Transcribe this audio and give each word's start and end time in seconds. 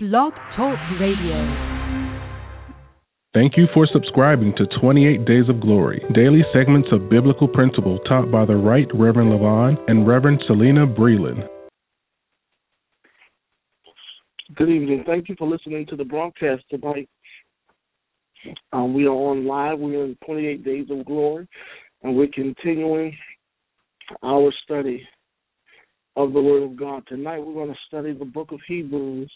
Blog 0.00 0.32
Talk 0.54 0.78
Radio. 1.00 1.42
Thank 3.34 3.56
you 3.56 3.66
for 3.74 3.84
subscribing 3.92 4.54
to 4.56 4.80
28 4.80 5.24
Days 5.24 5.48
of 5.48 5.60
Glory, 5.60 6.00
daily 6.14 6.42
segments 6.52 6.88
of 6.92 7.10
biblical 7.10 7.48
principle 7.48 7.98
taught 8.08 8.30
by 8.30 8.44
the 8.44 8.54
Right 8.54 8.86
Reverend 8.94 9.32
Levon 9.32 9.76
and 9.88 10.06
Reverend 10.06 10.40
Selena 10.46 10.86
Breland. 10.86 11.48
Good 14.54 14.68
evening. 14.68 15.02
Thank 15.04 15.28
you 15.28 15.34
for 15.36 15.48
listening 15.48 15.84
to 15.86 15.96
the 15.96 16.04
broadcast 16.04 16.62
tonight. 16.70 17.08
Um, 18.72 18.94
we 18.94 19.06
are 19.06 19.10
on 19.10 19.46
live. 19.46 19.80
We 19.80 19.96
are 19.96 20.04
in 20.04 20.16
28 20.24 20.64
Days 20.64 20.86
of 20.90 21.04
Glory, 21.06 21.48
and 22.04 22.14
we're 22.14 22.28
continuing 22.32 23.16
our 24.22 24.52
study 24.62 25.02
of 26.14 26.32
the 26.32 26.40
Word 26.40 26.62
of 26.62 26.76
God. 26.76 27.02
Tonight, 27.08 27.40
we're 27.40 27.54
going 27.54 27.74
to 27.74 27.80
study 27.88 28.12
the 28.12 28.24
book 28.24 28.52
of 28.52 28.60
Hebrews 28.68 29.28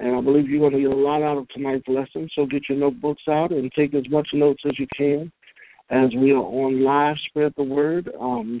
and 0.00 0.16
I 0.16 0.20
believe 0.20 0.48
you're 0.48 0.68
going 0.68 0.82
to 0.82 0.88
get 0.88 0.96
a 0.96 1.00
lot 1.00 1.22
out 1.22 1.38
of 1.38 1.48
tonight's 1.50 1.86
lesson. 1.86 2.28
So 2.34 2.46
get 2.46 2.68
your 2.68 2.78
notebooks 2.78 3.22
out 3.28 3.52
and 3.52 3.70
take 3.72 3.94
as 3.94 4.08
much 4.10 4.28
notes 4.32 4.62
as 4.66 4.78
you 4.78 4.86
can 4.96 5.30
as 5.90 6.08
we 6.16 6.32
are 6.32 6.36
on 6.36 6.82
live. 6.82 7.16
Spread 7.28 7.52
the 7.56 7.62
word. 7.62 8.10
Um, 8.18 8.60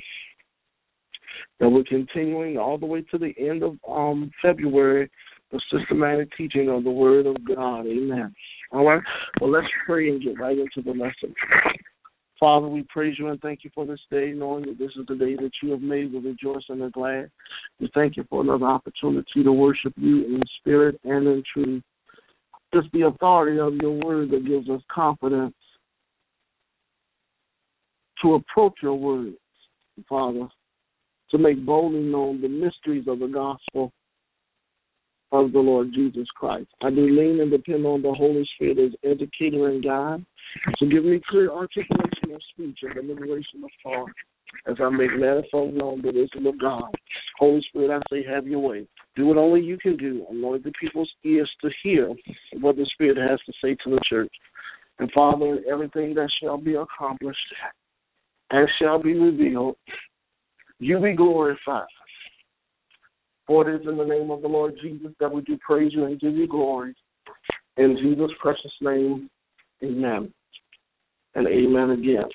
that 1.58 1.68
we're 1.68 1.84
continuing 1.84 2.56
all 2.56 2.78
the 2.78 2.86
way 2.86 3.02
to 3.10 3.18
the 3.18 3.34
end 3.38 3.62
of 3.62 3.76
um, 3.88 4.30
February 4.42 5.10
the 5.52 5.60
systematic 5.72 6.28
teaching 6.36 6.68
of 6.68 6.84
the 6.84 6.90
Word 6.90 7.26
of 7.26 7.36
God. 7.44 7.86
Amen. 7.86 8.34
All 8.72 8.86
right. 8.86 9.02
Well, 9.40 9.50
let's 9.50 9.66
pray 9.84 10.08
and 10.08 10.22
get 10.22 10.38
right 10.38 10.56
into 10.56 10.82
the 10.82 10.92
lesson. 10.92 11.34
Father, 12.40 12.66
we 12.66 12.82
praise 12.84 13.16
you 13.18 13.28
and 13.28 13.38
thank 13.42 13.64
you 13.64 13.70
for 13.74 13.84
this 13.84 14.00
day, 14.10 14.32
knowing 14.34 14.64
that 14.64 14.78
this 14.78 14.92
is 14.96 15.04
the 15.06 15.14
day 15.14 15.36
that 15.36 15.50
you 15.62 15.72
have 15.72 15.82
made. 15.82 16.10
We 16.10 16.20
rejoice 16.20 16.64
and 16.70 16.80
are 16.80 16.90
glad. 16.90 17.30
We 17.78 17.90
thank 17.94 18.16
you 18.16 18.24
for 18.30 18.40
another 18.40 18.64
opportunity 18.64 19.44
to 19.44 19.52
worship 19.52 19.92
you 19.96 20.24
in 20.24 20.40
spirit 20.58 20.98
and 21.04 21.26
in 21.26 21.42
truth. 21.52 21.82
Just 22.72 22.88
the 22.92 23.02
authority 23.02 23.60
of 23.60 23.74
your 23.76 23.92
word 23.92 24.30
that 24.30 24.46
gives 24.46 24.70
us 24.70 24.80
confidence 24.90 25.54
to 28.22 28.34
approach 28.34 28.74
your 28.82 28.94
words, 28.94 29.36
Father, 30.08 30.48
to 31.30 31.38
make 31.38 31.64
boldly 31.64 32.00
known 32.00 32.40
the 32.40 32.48
mysteries 32.48 33.04
of 33.06 33.18
the 33.18 33.26
gospel 33.26 33.92
of 35.32 35.52
the 35.52 35.58
Lord 35.58 35.92
Jesus 35.94 36.26
Christ. 36.34 36.68
I 36.82 36.90
do 36.90 37.06
lean 37.08 37.40
and 37.40 37.50
depend 37.50 37.86
on 37.86 38.02
the 38.02 38.12
Holy 38.12 38.48
Spirit 38.54 38.78
as 38.78 38.92
educator 39.04 39.68
and 39.68 39.84
guide. 39.84 40.24
So 40.78 40.86
give 40.86 41.04
me 41.04 41.20
clear 41.28 41.50
articulation 41.50 42.19
of 42.34 42.40
speech 42.52 42.78
and 42.82 42.96
the 42.96 43.14
liberation 43.14 43.64
of 43.64 43.70
thought 43.82 44.10
as 44.66 44.76
I 44.80 44.88
make 44.90 45.10
manifold 45.16 45.74
known 45.74 46.02
the 46.02 46.12
wisdom 46.12 46.46
of 46.46 46.60
God. 46.60 46.90
Holy 47.38 47.62
Spirit, 47.68 47.90
I 47.90 48.14
say, 48.14 48.24
have 48.24 48.46
your 48.46 48.60
way. 48.60 48.86
Do 49.16 49.26
what 49.26 49.36
only 49.36 49.60
you 49.60 49.78
can 49.78 49.96
do. 49.96 50.26
Anoint 50.30 50.64
the 50.64 50.72
people's 50.80 51.10
ears 51.24 51.50
to 51.62 51.70
hear 51.82 52.12
what 52.60 52.76
the 52.76 52.86
Spirit 52.92 53.16
has 53.16 53.40
to 53.46 53.52
say 53.62 53.76
to 53.84 53.90
the 53.90 54.00
church. 54.08 54.32
And 54.98 55.10
Father, 55.12 55.60
everything 55.70 56.14
that 56.14 56.30
shall 56.42 56.58
be 56.58 56.74
accomplished 56.74 57.38
and 58.50 58.68
shall 58.80 59.02
be 59.02 59.14
revealed, 59.14 59.76
you 60.78 60.98
be 61.00 61.14
glorified. 61.14 61.86
For 63.46 63.68
it 63.68 63.80
is 63.80 63.88
in 63.88 63.96
the 63.96 64.04
name 64.04 64.30
of 64.30 64.42
the 64.42 64.48
Lord 64.48 64.74
Jesus 64.82 65.12
that 65.18 65.32
we 65.32 65.42
do 65.42 65.58
praise 65.58 65.92
you 65.94 66.04
and 66.04 66.20
give 66.20 66.34
you 66.34 66.46
glory. 66.46 66.94
In 67.76 67.96
Jesus' 68.00 68.30
precious 68.40 68.72
name, 68.80 69.30
amen. 69.82 70.32
And 71.34 71.46
amen 71.46 71.90
again. 71.90 72.28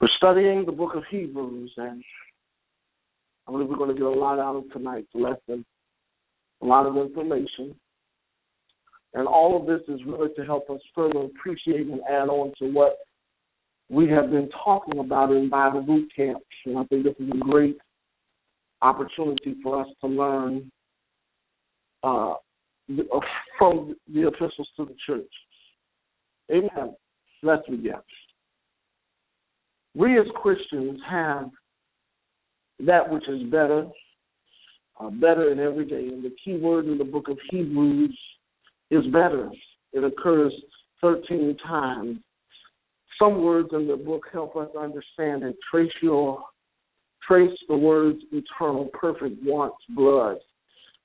We're 0.00 0.08
studying 0.16 0.64
the 0.64 0.72
book 0.72 0.94
of 0.94 1.02
Hebrews, 1.10 1.72
and 1.76 2.02
I 3.46 3.50
believe 3.50 3.68
we're 3.68 3.76
going 3.76 3.90
to 3.90 3.96
get 3.96 4.04
a 4.04 4.10
lot 4.10 4.38
out 4.38 4.56
of 4.56 4.70
tonight's 4.72 5.08
lesson, 5.14 5.64
a 6.62 6.66
lot 6.66 6.86
of 6.86 6.96
information. 6.96 7.74
And 9.14 9.26
all 9.26 9.60
of 9.60 9.66
this 9.66 9.80
is 9.92 10.00
really 10.06 10.28
to 10.36 10.44
help 10.44 10.70
us 10.70 10.80
further 10.94 11.20
appreciate 11.20 11.86
and 11.86 12.00
add 12.08 12.28
on 12.28 12.52
to 12.58 12.70
what 12.70 12.98
we 13.88 14.08
have 14.08 14.30
been 14.30 14.50
talking 14.64 14.98
about 15.00 15.32
in 15.32 15.48
Bible 15.48 15.82
boot 15.82 16.08
camps. 16.14 16.44
And 16.66 16.78
I 16.78 16.84
think 16.84 17.04
this 17.04 17.14
is 17.18 17.30
a 17.30 17.38
great 17.38 17.78
opportunity 18.82 19.56
for 19.62 19.80
us 19.80 19.88
to 20.02 20.06
learn 20.06 20.70
uh, 22.04 22.32
uh, 22.32 23.20
from 23.58 23.96
the 24.12 24.28
epistles 24.28 24.68
to 24.76 24.84
the 24.84 24.94
church. 25.06 25.32
Amen. 26.50 26.94
Let's 27.42 27.66
begin. 27.68 27.94
We 29.94 30.18
as 30.18 30.26
Christians 30.40 31.00
have 31.08 31.50
that 32.86 33.10
which 33.10 33.28
is 33.28 33.42
better, 33.50 33.86
uh, 35.00 35.10
better 35.10 35.50
in 35.50 35.58
every 35.58 35.84
day. 35.84 36.08
And 36.08 36.22
the 36.22 36.34
key 36.44 36.56
word 36.56 36.86
in 36.86 36.98
the 36.98 37.04
book 37.04 37.28
of 37.28 37.38
Hebrews 37.50 38.16
is 38.90 39.04
better. 39.06 39.50
It 39.92 40.04
occurs 40.04 40.52
13 41.00 41.56
times. 41.66 42.18
Some 43.18 43.42
words 43.42 43.70
in 43.72 43.88
the 43.88 43.96
book 43.96 44.26
help 44.32 44.56
us 44.56 44.68
understand 44.78 45.42
and 45.42 45.54
trace 45.70 45.92
your 46.02 46.42
trace 47.26 47.56
the 47.68 47.76
words 47.76 48.18
eternal, 48.32 48.86
perfect, 48.94 49.42
wants, 49.42 49.76
blood, 49.90 50.38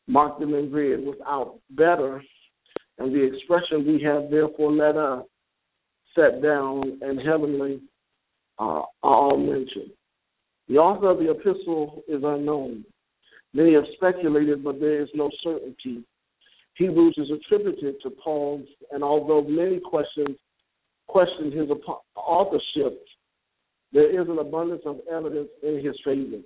mark 0.08 0.40
them 0.40 0.54
in 0.54 0.72
red 0.72 1.06
without 1.06 1.60
better, 1.72 2.24
and 2.98 3.14
the 3.14 3.24
expression 3.24 3.86
we 3.86 4.02
have 4.02 4.30
therefore 4.30 4.72
let 4.72 4.96
us 4.96 5.26
set 6.16 6.42
down 6.42 7.00
and 7.02 7.20
heavenly 7.20 7.82
uh, 8.60 8.64
are 8.64 8.88
all 9.04 9.38
mentioned. 9.38 9.92
The 10.68 10.76
author 10.76 11.10
of 11.10 11.20
the 11.20 11.32
epistle 11.32 12.04
is 12.08 12.22
unknown. 12.24 12.86
Many 13.54 13.74
have 13.74 13.84
speculated, 13.96 14.64
but 14.64 14.80
there 14.80 15.02
is 15.02 15.10
no 15.14 15.30
certainty. 15.44 16.04
Hebrews 16.76 17.16
is 17.18 17.30
attributed 17.30 17.96
to 18.02 18.10
Paul, 18.10 18.64
and 18.92 19.04
although 19.04 19.44
many 19.44 19.80
questions 19.80 20.38
questioned 21.08 21.54
his 21.54 21.70
authorship, 22.16 23.06
there 23.92 24.10
is 24.10 24.28
an 24.28 24.40
abundance 24.40 24.82
of 24.86 25.00
evidence 25.12 25.50
in 25.62 25.86
his 25.86 25.96
favor. 26.04 26.42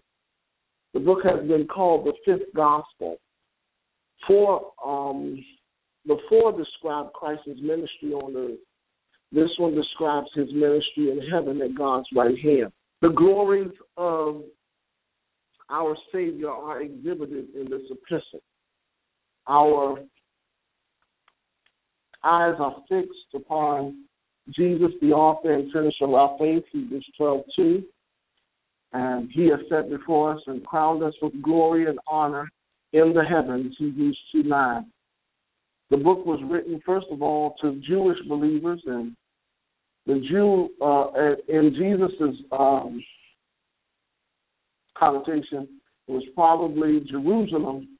The 0.93 0.99
book 0.99 1.19
has 1.23 1.47
been 1.47 1.67
called 1.67 2.05
the 2.05 2.13
fifth 2.25 2.53
gospel. 2.53 3.17
Four, 4.27 4.71
um, 4.85 5.41
the 6.05 6.17
four 6.27 6.51
describe 6.51 7.13
Christ's 7.13 7.61
ministry 7.61 8.11
on 8.13 8.35
earth. 8.35 8.59
This 9.31 9.49
one 9.57 9.75
describes 9.75 10.27
his 10.33 10.47
ministry 10.53 11.11
in 11.11 11.21
heaven 11.31 11.61
at 11.61 11.75
God's 11.75 12.07
right 12.15 12.37
hand. 12.37 12.71
The 13.01 13.09
glories 13.09 13.71
of 13.97 14.43
our 15.69 15.97
Savior 16.13 16.49
are 16.49 16.81
exhibited 16.81 17.47
in 17.55 17.69
this 17.69 17.81
epistle. 17.91 18.41
Our 19.47 19.99
eyes 22.23 22.55
are 22.59 22.75
fixed 22.89 23.35
upon 23.35 24.05
Jesus, 24.55 24.91
the 25.01 25.11
author 25.11 25.53
and 25.53 25.71
finisher 25.71 26.05
of 26.05 26.13
our 26.13 26.37
faith, 26.39 26.63
Hebrews 26.71 27.05
12 27.17 27.41
2. 27.55 27.83
And 28.93 29.29
he 29.33 29.49
has 29.49 29.59
set 29.69 29.89
before 29.89 30.35
us 30.35 30.41
and 30.47 30.65
crowned 30.65 31.03
us 31.03 31.13
with 31.21 31.41
glory 31.41 31.87
and 31.87 31.99
honor 32.09 32.47
in 32.93 33.13
the 33.13 33.23
heavens, 33.23 33.75
Hebrews 33.77 34.17
2 34.31 34.43
9. 34.43 34.85
The 35.89 35.97
book 35.97 36.25
was 36.25 36.39
written, 36.49 36.81
first 36.85 37.07
of 37.11 37.21
all, 37.21 37.55
to 37.61 37.81
Jewish 37.87 38.17
believers, 38.27 38.81
and 38.85 39.15
the 40.05 40.21
Jew, 40.29 40.69
uh, 40.81 41.35
in 41.47 41.73
Jesus' 41.75 42.35
um, 42.51 43.03
connotation, 44.97 45.67
was 46.07 46.23
probably 46.35 47.01
Jerusalem 47.09 47.97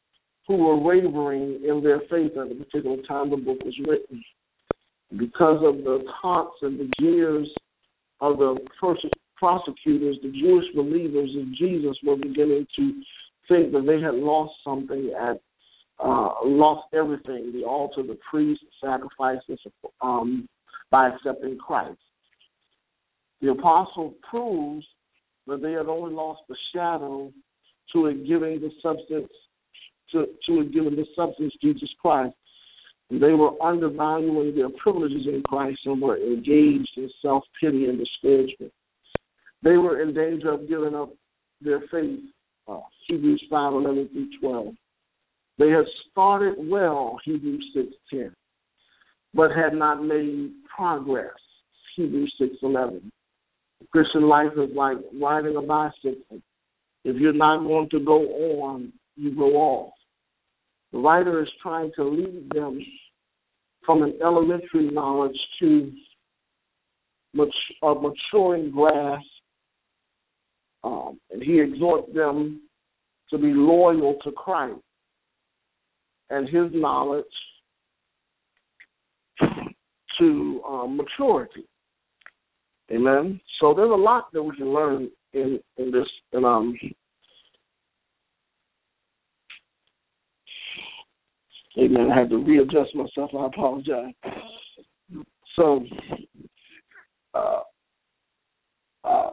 who 0.48 0.56
were 0.56 0.78
wavering 0.78 1.62
in 1.68 1.82
their 1.84 2.00
faith 2.10 2.32
at 2.38 2.50
the 2.50 2.56
particular 2.56 2.98
time 3.08 3.30
the 3.30 3.38
book 3.38 3.60
was 3.64 3.76
written. 3.86 4.24
Because 5.18 5.62
of 5.64 5.84
the 5.84 6.04
taunts 6.22 6.56
and 6.62 6.80
the 6.80 6.90
jeers 7.00 7.48
of 8.22 8.38
the 8.38 8.58
prosecutors, 9.38 10.18
the 10.24 10.32
Jewish 10.32 10.66
believers 10.76 11.30
in 11.34 11.56
Jesus 11.58 11.98
were 12.04 12.16
beginning 12.16 12.66
to 12.78 12.94
think 13.48 13.72
that 13.72 13.86
they 13.86 14.02
had 14.02 14.16
lost 14.16 14.54
something 14.64 15.14
at 15.20 15.42
uh, 16.00 16.30
lost 16.44 16.88
everything, 16.94 17.52
the 17.54 17.64
altar, 17.64 18.04
the 18.04 18.18
priest, 18.30 18.62
sacrifices 18.84 19.60
um, 20.02 20.48
by 20.92 21.10
accepting 21.10 21.58
Christ. 21.58 22.00
The 23.42 23.52
apostle 23.52 24.14
proves 24.30 24.86
that 25.48 25.62
they 25.62 25.72
had 25.72 25.88
only 25.88 26.14
lost 26.14 26.42
the 26.50 26.56
shadow 26.74 27.32
to 27.94 28.06
it 28.08 28.28
giving 28.28 28.60
the 28.60 28.72
substance 28.82 29.32
to, 30.12 30.26
to 30.46 30.62
it 30.62 30.74
giving 30.74 30.96
the 30.96 31.06
substance 31.16 31.54
Jesus 31.62 31.90
Christ. 32.02 32.36
They 33.10 33.34
were 33.34 33.62
undervaluing 33.64 34.56
their 34.56 34.70
privileges 34.82 35.28
in 35.28 35.42
Christ 35.48 35.80
and 35.86 36.02
were 36.02 36.18
engaged 36.18 36.92
in 36.98 37.10
self 37.22 37.44
pity 37.60 37.86
and 37.86 37.98
discouragement. 37.98 38.74
They 39.64 39.78
were 39.78 40.02
in 40.02 40.14
danger 40.14 40.52
of 40.52 40.68
giving 40.68 40.94
up 40.94 41.14
their 41.62 41.82
faith. 41.90 42.20
Uh, 42.68 42.82
Hebrews 43.08 43.44
five 43.50 43.74
eleven 43.74 44.10
through 44.12 44.28
twelve. 44.42 44.74
They 45.58 45.70
had 45.70 45.86
started 46.12 46.56
well, 46.60 47.18
Hebrews 47.26 47.66
six 47.74 47.88
ten, 48.12 48.34
but 49.34 49.50
had 49.52 49.74
not 49.74 50.04
made 50.04 50.52
progress. 50.76 51.34
Hebrews 51.96 52.34
six 52.40 52.56
eleven. 52.62 53.12
Christian 53.92 54.28
life 54.28 54.52
is 54.54 54.76
like 54.76 54.98
riding 55.20 55.56
a 55.56 55.62
bicycle. 55.62 56.42
If 57.04 57.16
you're 57.16 57.34
not 57.34 57.64
going 57.64 57.90
to 57.90 58.00
go 58.00 58.20
on, 58.64 58.94
you 59.16 59.36
go 59.36 59.56
off. 59.56 59.94
The 60.92 61.00
writer 61.00 61.42
is 61.42 61.50
trying 61.62 61.92
to 61.96 62.04
lead 62.04 62.50
them 62.54 62.80
from 63.86 64.04
an 64.04 64.14
elementary 64.22 64.92
knowledge 64.92 65.38
to 65.60 65.92
a 67.84 67.94
maturing 67.94 68.72
grasp, 68.72 69.26
um, 70.84 71.20
and 71.32 71.42
he 71.42 71.60
exhorts 71.60 72.12
them 72.14 72.62
to 73.30 73.38
be 73.38 73.54
loyal 73.54 74.16
to 74.24 74.32
Christ 74.32 74.82
and 76.30 76.48
his 76.48 76.72
knowledge 76.74 77.26
to 80.20 80.62
um, 80.68 80.98
maturity. 80.98 81.66
Amen. 82.92 83.40
So 83.60 83.74
there's 83.74 83.92
a 83.92 83.94
lot 83.94 84.32
that 84.34 84.42
we 84.42 84.56
can 84.56 84.74
learn 84.74 85.10
in 85.34 85.60
in 85.78 85.92
this. 85.92 86.08
And 86.34 86.46
um, 86.46 86.78
amen. 91.78 92.10
I 92.12 92.20
had 92.20 92.30
to 92.30 92.38
readjust 92.38 92.96
myself. 92.96 93.32
I 93.38 93.46
apologize. 93.48 94.14
So, 95.56 95.84
uh, 97.34 97.62
uh, 99.04 99.32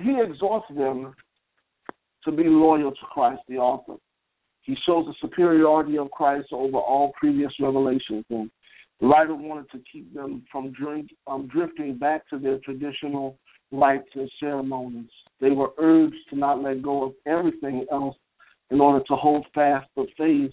he 0.00 0.16
exhorts 0.22 0.66
them 0.74 1.14
to 2.24 2.32
be 2.32 2.44
loyal 2.44 2.90
to 2.90 3.06
Christ, 3.12 3.42
the 3.48 3.56
author. 3.56 3.96
He 4.66 4.76
shows 4.84 5.06
the 5.06 5.14
superiority 5.20 5.96
of 5.96 6.10
Christ 6.10 6.48
over 6.52 6.76
all 6.78 7.12
previous 7.18 7.52
revelations, 7.60 8.24
and 8.30 8.50
the 9.00 9.06
writer 9.06 9.34
wanted 9.34 9.70
to 9.70 9.80
keep 9.90 10.12
them 10.12 10.44
from 10.50 10.72
drink, 10.72 11.10
um, 11.28 11.46
drifting 11.46 11.96
back 11.96 12.28
to 12.30 12.38
their 12.38 12.58
traditional 12.58 13.38
rites 13.70 14.08
and 14.14 14.30
ceremonies. 14.40 15.10
They 15.40 15.50
were 15.50 15.70
urged 15.78 16.16
to 16.30 16.36
not 16.36 16.62
let 16.62 16.82
go 16.82 17.04
of 17.04 17.12
everything 17.26 17.86
else 17.92 18.16
in 18.70 18.80
order 18.80 19.04
to 19.04 19.14
hold 19.14 19.46
fast 19.54 19.86
the 19.94 20.06
faith 20.18 20.50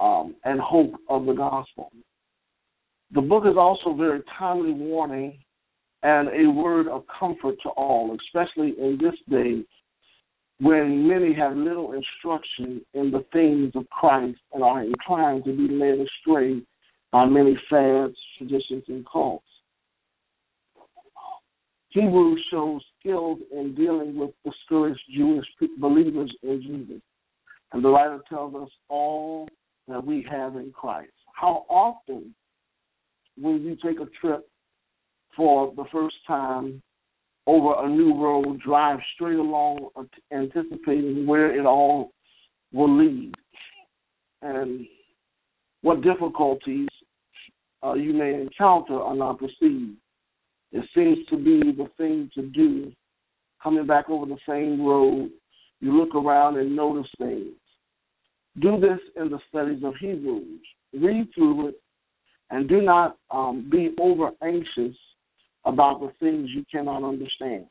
um, 0.00 0.34
and 0.44 0.58
hope 0.58 0.94
of 1.10 1.26
the 1.26 1.34
gospel. 1.34 1.92
The 3.12 3.20
book 3.20 3.44
is 3.46 3.56
also 3.58 3.92
very 3.94 4.22
timely 4.38 4.72
warning 4.72 5.38
and 6.02 6.28
a 6.28 6.50
word 6.50 6.88
of 6.88 7.04
comfort 7.18 7.56
to 7.64 7.68
all, 7.70 8.16
especially 8.26 8.74
in 8.78 8.98
this 9.00 9.14
day 9.28 9.62
when 10.58 11.06
many 11.06 11.34
have 11.34 11.56
little 11.56 11.92
instruction 11.92 12.80
in 12.94 13.10
the 13.10 13.24
things 13.32 13.72
of 13.74 13.88
Christ 13.90 14.38
and 14.52 14.62
are 14.62 14.82
inclined 14.82 15.44
to 15.44 15.52
be 15.52 15.72
led 15.74 15.98
astray 15.98 16.62
by 17.12 17.26
many 17.26 17.58
fads, 17.68 18.16
traditions, 18.38 18.84
and 18.88 19.04
cults. 19.10 19.44
Hebrews 21.90 22.44
shows 22.50 22.82
skill 23.00 23.38
in 23.52 23.74
dealing 23.74 24.18
with 24.18 24.30
discouraged 24.44 25.00
Jewish 25.14 25.46
believers 25.78 26.34
in 26.42 26.62
Jesus. 26.62 27.02
And 27.72 27.84
the 27.84 27.88
writer 27.88 28.20
tells 28.28 28.54
us 28.54 28.70
all 28.88 29.48
that 29.88 30.04
we 30.04 30.26
have 30.30 30.56
in 30.56 30.72
Christ. 30.72 31.12
How 31.34 31.64
often, 31.68 32.34
when 33.38 33.62
you 33.62 33.76
take 33.82 34.00
a 34.00 34.10
trip 34.20 34.48
for 35.36 35.72
the 35.76 35.84
first 35.92 36.16
time 36.26 36.82
over 37.46 37.84
a 37.84 37.88
new 37.88 38.20
road, 38.20 38.60
drive 38.60 38.98
straight 39.14 39.38
along, 39.38 39.88
anticipating 40.32 41.26
where 41.26 41.56
it 41.56 41.64
all 41.64 42.10
will 42.72 42.96
lead, 42.96 43.32
and 44.42 44.86
what 45.82 46.02
difficulties 46.02 46.88
uh, 47.84 47.94
you 47.94 48.12
may 48.12 48.34
encounter 48.34 49.00
are 49.00 49.14
not 49.14 49.38
perceived. 49.38 49.96
It 50.72 50.84
seems 50.94 51.18
to 51.30 51.36
be 51.36 51.72
the 51.72 51.88
thing 51.96 52.30
to 52.34 52.42
do. 52.42 52.92
Coming 53.62 53.86
back 53.86 54.10
over 54.10 54.26
the 54.26 54.38
same 54.48 54.84
road, 54.84 55.30
you 55.80 55.96
look 55.96 56.14
around 56.14 56.56
and 56.58 56.74
notice 56.74 57.10
things. 57.18 57.54
Do 58.60 58.80
this 58.80 58.98
in 59.16 59.30
the 59.30 59.38
studies 59.48 59.82
of 59.84 59.94
Hebrews. 60.00 60.60
Read 60.94 61.28
through 61.34 61.68
it 61.68 61.80
and 62.50 62.68
do 62.68 62.80
not 62.80 63.18
um, 63.30 63.68
be 63.70 63.94
over 64.00 64.30
anxious 64.42 64.96
about 65.66 66.00
the 66.00 66.12
things 66.20 66.48
you 66.54 66.64
cannot 66.70 67.04
understand. 67.04 67.66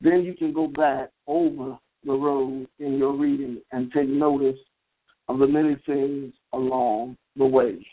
Then 0.00 0.22
you 0.22 0.34
can 0.34 0.52
go 0.52 0.66
back 0.66 1.10
over 1.26 1.78
the 2.04 2.12
road 2.12 2.66
in 2.78 2.98
your 2.98 3.12
reading 3.16 3.62
and 3.72 3.90
take 3.92 4.08
notice 4.08 4.58
of 5.28 5.38
the 5.38 5.46
many 5.46 5.76
things 5.86 6.34
along 6.52 7.16
the 7.36 7.46
way. 7.46 7.84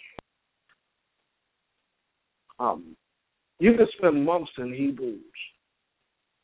Um, 2.59 2.95
you 3.59 3.73
can 3.75 3.87
spend 3.97 4.25
months 4.25 4.51
in 4.57 4.73
Hebrews. 4.73 5.21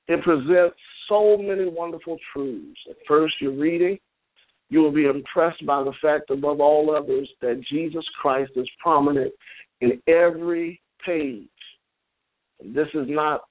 It 0.08 0.24
presents 0.24 0.78
so 1.08 1.38
many 1.38 1.68
wonderful 1.68 2.18
truths. 2.34 2.80
At 2.90 2.96
first, 3.08 3.36
you're 3.42 3.52
reading, 3.52 4.00
you 4.70 4.80
will 4.80 4.92
be 4.92 5.06
impressed 5.06 5.66
by 5.66 5.84
the 5.84 5.94
fact, 6.02 6.30
above 6.30 6.62
all 6.62 6.96
others, 6.96 7.30
that 7.42 7.62
Jesus 7.72 8.06
Christ 8.22 8.52
is 8.56 8.70
prominent 8.82 9.34
in 9.82 10.02
every 10.08 10.82
page 11.06 11.48
this 12.64 12.88
is 12.94 13.08
not 13.08 13.42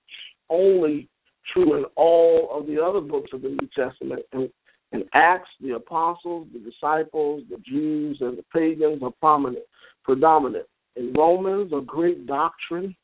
only 0.50 1.08
true 1.52 1.76
in 1.76 1.84
all 1.96 2.48
of 2.52 2.66
the 2.66 2.82
other 2.82 3.00
books 3.00 3.30
of 3.32 3.42
the 3.42 3.48
New 3.48 3.68
Testament. 3.74 4.22
In, 4.32 4.50
in 4.92 5.04
Acts, 5.14 5.48
the 5.60 5.74
apostles, 5.74 6.48
the 6.52 6.58
disciples, 6.58 7.42
the 7.50 7.58
Jews, 7.58 8.18
and 8.20 8.38
the 8.38 8.44
pagans 8.52 9.02
are 9.02 9.12
prominent, 9.20 9.64
predominant. 10.04 10.66
In 10.96 11.12
Romans, 11.12 11.72
a 11.72 11.80
great 11.80 12.26
doctrine 12.26 12.96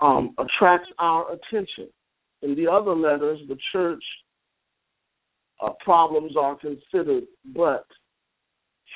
um, 0.00 0.34
attracts 0.38 0.88
our 0.98 1.26
attention. 1.32 1.88
In 2.42 2.54
the 2.54 2.70
other 2.70 2.94
letters, 2.94 3.38
the 3.48 3.58
church 3.72 4.02
uh, 5.62 5.70
problems 5.84 6.32
are 6.38 6.56
considered, 6.56 7.24
but 7.54 7.84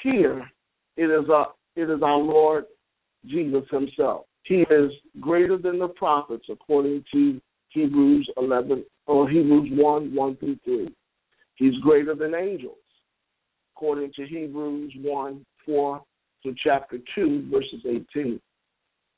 here 0.02 0.50
it 0.96 1.04
is, 1.04 1.28
it 1.76 1.90
is 1.90 2.02
our 2.02 2.18
Lord 2.18 2.64
Jesus 3.26 3.64
Himself. 3.70 4.24
He 4.44 4.64
is 4.70 4.92
greater 5.20 5.56
than 5.56 5.78
the 5.78 5.88
prophets, 5.88 6.46
according 6.50 7.04
to 7.12 7.40
Hebrews 7.70 8.30
11 8.36 8.84
or 9.06 9.28
Hebrews 9.28 9.70
1 9.72 10.14
1 10.14 10.36
through 10.36 10.58
3. 10.64 10.94
He's 11.56 11.76
greater 11.78 12.14
than 12.14 12.34
angels, 12.34 12.76
according 13.74 14.12
to 14.16 14.26
Hebrews 14.26 14.92
1 15.02 15.46
4 15.66 16.02
to 16.44 16.54
chapter 16.62 16.98
2, 17.14 17.48
verses 17.50 17.80
18. 17.86 18.40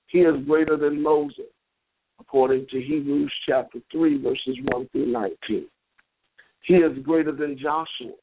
He 0.07 0.19
is 0.21 0.47
greater 0.47 0.77
than 0.77 1.03
Moses, 1.03 1.47
according 2.21 2.67
to 2.71 2.81
Hebrews 2.81 3.33
chapter 3.49 3.81
3, 3.91 4.23
verses 4.23 4.57
1 4.65 4.89
through 4.93 5.07
19. 5.07 5.67
He 6.63 6.75
is 6.75 6.99
greater 7.05 7.33
than 7.33 7.59
Joshua, 7.59 8.15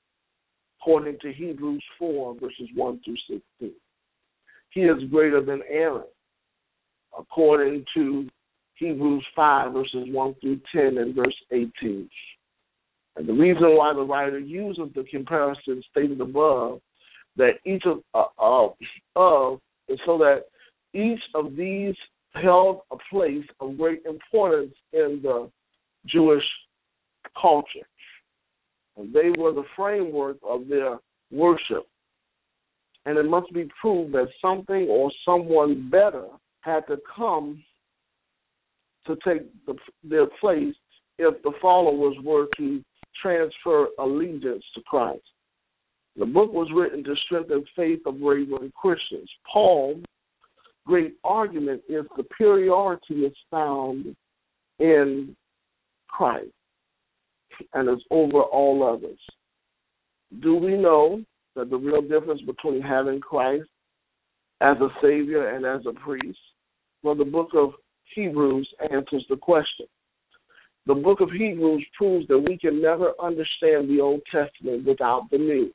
according 0.80 1.20
to 1.22 1.34
Hebrews 1.34 1.84
4, 2.00 2.36
verses 2.36 2.70
1 2.76 3.02
through 3.04 3.40
16. 3.60 3.74
He 4.70 4.82
is 4.82 5.04
greater 5.12 5.42
than 5.42 5.62
Aaron, 5.70 6.06
according 7.18 7.86
to 7.96 8.28
Hebrews 8.76 9.26
5, 9.36 9.74
verses 9.74 10.08
1 10.10 10.36
through 10.42 10.60
10 10.74 10.98
and 10.98 11.16
verse 11.16 11.36
18. 11.52 12.10
And 13.16 13.28
the 13.28 13.34
reason 13.34 13.76
why 13.76 13.94
the 13.94 14.02
writer 14.02 14.40
uses 14.40 14.86
the 14.96 15.04
comparison 15.04 15.84
stated 15.92 16.20
above, 16.20 16.82
that 17.38 17.54
each 17.66 17.84
of, 17.86 18.00
uh, 18.14 18.26
of, 18.38 18.74
of 19.16 19.60
is 19.88 20.00
so 20.06 20.18
that 20.18 20.44
each 20.94 21.22
of 21.36 21.56
these 21.56 21.96
held 22.34 22.82
a 22.92 22.98
place 23.12 23.46
of 23.60 23.78
great 23.78 24.04
importance 24.06 24.74
in 24.92 25.20
the 25.24 25.50
Jewish 26.06 26.44
culture. 27.40 27.88
And 28.98 29.14
they 29.14 29.32
were 29.38 29.54
the 29.54 29.64
framework 29.76 30.38
of 30.48 30.68
their 30.68 30.98
worship. 31.32 31.88
And 33.06 33.18
it 33.18 33.26
must 33.26 33.52
be 33.54 33.70
proved 33.82 34.14
that 34.14 34.28
something 34.42 34.88
or 34.90 35.12
someone 35.26 35.90
better 35.90 36.26
had 36.64 36.88
to 36.88 36.98
come 37.16 37.64
to 39.06 39.16
take 39.26 39.42
the, 39.66 39.76
their 40.04 40.28
place 40.40 40.76
if 41.20 41.42
the 41.44 41.52
followers 41.62 42.16
were 42.24 42.48
to 42.58 42.82
transfer 43.22 43.88
allegiance 44.00 44.64
to 44.76 44.82
Christ. 44.88 45.22
The 46.16 46.26
book 46.26 46.54
was 46.54 46.70
written 46.74 47.04
to 47.04 47.16
strengthen 47.26 47.66
faith 47.76 48.02
of 48.06 48.16
wavering 48.16 48.72
Christians. 48.80 49.30
Paul's 49.52 50.04
great 50.86 51.16
argument 51.24 51.82
is 51.90 52.06
superiority 52.16 53.26
is 53.26 53.36
found 53.50 54.16
in 54.80 55.36
Christ 56.08 56.52
and 57.74 57.90
is 57.90 58.04
over 58.12 58.42
all 58.42 58.84
others. 58.84 59.20
Do 60.42 60.56
we 60.56 60.76
know 60.78 61.24
that 61.56 61.70
the 61.70 61.78
real 61.78 62.02
difference 62.02 62.42
between 62.42 62.82
having 62.82 63.20
Christ 63.20 63.70
as 64.62 64.78
a 64.78 64.90
Savior 65.02 65.50
and 65.50 65.66
as 65.66 65.86
a 65.86 65.94
priest 66.00 66.40
well, 67.04 67.16
the 67.16 67.26
book 67.26 67.50
of 67.54 67.72
Hebrews 68.16 68.68
answers 68.92 69.26
the 69.30 69.36
question. 69.36 69.86
The 70.86 70.96
book 70.96 71.22
of 71.22 71.32
Hebrews 71.32 71.86
proves 71.98 72.28
that 72.28 72.40
we 72.40 72.58
can 72.58 72.82
never 72.82 73.14
understand 73.22 73.90
the 73.90 74.02
Old 74.02 74.22
Testament 74.32 74.86
without 74.86 75.28
the 75.32 75.38
New, 75.38 75.74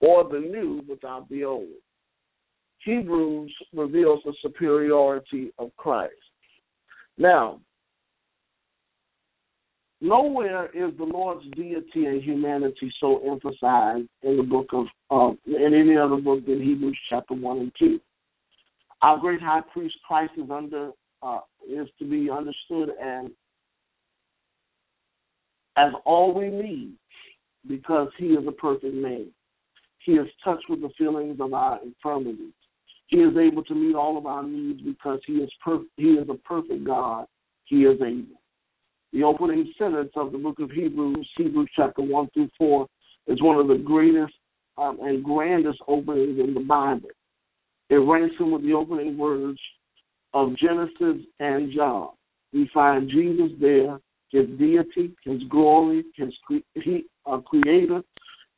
or 0.00 0.24
the 0.24 0.40
New 0.40 0.82
without 0.88 1.28
the 1.28 1.44
Old. 1.44 1.68
Hebrews 2.84 3.52
reveals 3.74 4.20
the 4.24 4.34
superiority 4.42 5.52
of 5.58 5.70
Christ. 5.76 6.14
Now, 7.16 7.60
Nowhere 10.00 10.66
is 10.66 10.96
the 10.96 11.04
Lord's 11.04 11.44
deity 11.56 12.06
and 12.06 12.22
humanity 12.22 12.92
so 13.00 13.20
emphasized 13.28 14.08
in 14.22 14.36
the 14.36 14.44
book 14.44 14.68
of 14.72 14.86
uh, 15.10 15.34
in 15.44 15.74
any 15.74 15.96
other 15.96 16.16
book 16.16 16.46
than 16.46 16.62
Hebrews 16.62 16.96
chapter 17.10 17.34
one 17.34 17.58
and 17.58 17.72
two. 17.76 17.98
Our 19.02 19.18
great 19.18 19.40
high 19.40 19.62
priest 19.72 19.96
Christ 20.06 20.32
is 20.36 20.50
under 20.50 20.90
uh, 21.22 21.40
is 21.68 21.88
to 21.98 22.04
be 22.08 22.30
understood 22.30 22.90
and 23.00 23.30
as 25.76 25.92
all 26.04 26.34
we 26.34 26.48
need 26.48 26.92
because 27.66 28.08
he 28.18 28.26
is 28.26 28.44
a 28.46 28.52
perfect 28.52 28.94
man. 28.94 29.28
He 30.04 30.12
is 30.12 30.26
touched 30.42 30.64
with 30.68 30.80
the 30.80 30.90
feelings 30.96 31.38
of 31.40 31.52
our 31.54 31.78
infirmities. 31.82 32.52
He 33.08 33.18
is 33.18 33.36
able 33.36 33.64
to 33.64 33.74
meet 33.74 33.94
all 33.94 34.18
of 34.18 34.26
our 34.26 34.42
needs 34.42 34.80
because 34.82 35.20
he 35.26 35.34
is 35.34 35.50
he 35.96 36.10
is 36.10 36.28
a 36.28 36.34
perfect 36.34 36.84
God. 36.84 37.26
He 37.64 37.84
is 37.84 38.00
able. 38.00 38.40
The 39.12 39.22
opening 39.22 39.72
sentence 39.78 40.12
of 40.16 40.32
the 40.32 40.38
book 40.38 40.58
of 40.60 40.70
Hebrews, 40.70 41.28
Hebrews 41.36 41.70
chapter 41.74 42.02
one 42.02 42.28
through 42.34 42.50
four, 42.58 42.86
is 43.26 43.42
one 43.42 43.56
of 43.56 43.68
the 43.68 43.82
greatest 43.82 44.34
um, 44.76 44.98
and 45.00 45.24
grandest 45.24 45.78
openings 45.88 46.38
in 46.38 46.54
the 46.54 46.60
Bible. 46.60 47.08
It 47.90 47.96
ranks 47.96 48.36
him 48.38 48.50
with 48.50 48.62
the 48.62 48.74
opening 48.74 49.16
words 49.16 49.58
of 50.34 50.56
Genesis 50.56 51.24
and 51.40 51.72
John. 51.74 52.10
We 52.52 52.70
find 52.72 53.08
Jesus 53.08 53.50
there, 53.60 53.98
his 54.30 54.46
deity, 54.58 55.14
his 55.24 55.42
glory, 55.48 56.04
his 56.14 56.34
cre- 56.46 56.56
he, 56.74 57.06
uh, 57.26 57.38
creator, 57.38 58.02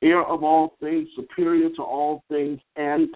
heir 0.03 0.23
of 0.25 0.43
all 0.43 0.75
things, 0.81 1.09
superior 1.15 1.71
to 1.77 1.83
all 1.83 2.25
things, 2.29 2.61
and 2.77 3.09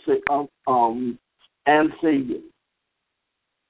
um, 0.67 1.19
and 1.67 1.91
Savior. 2.03 2.41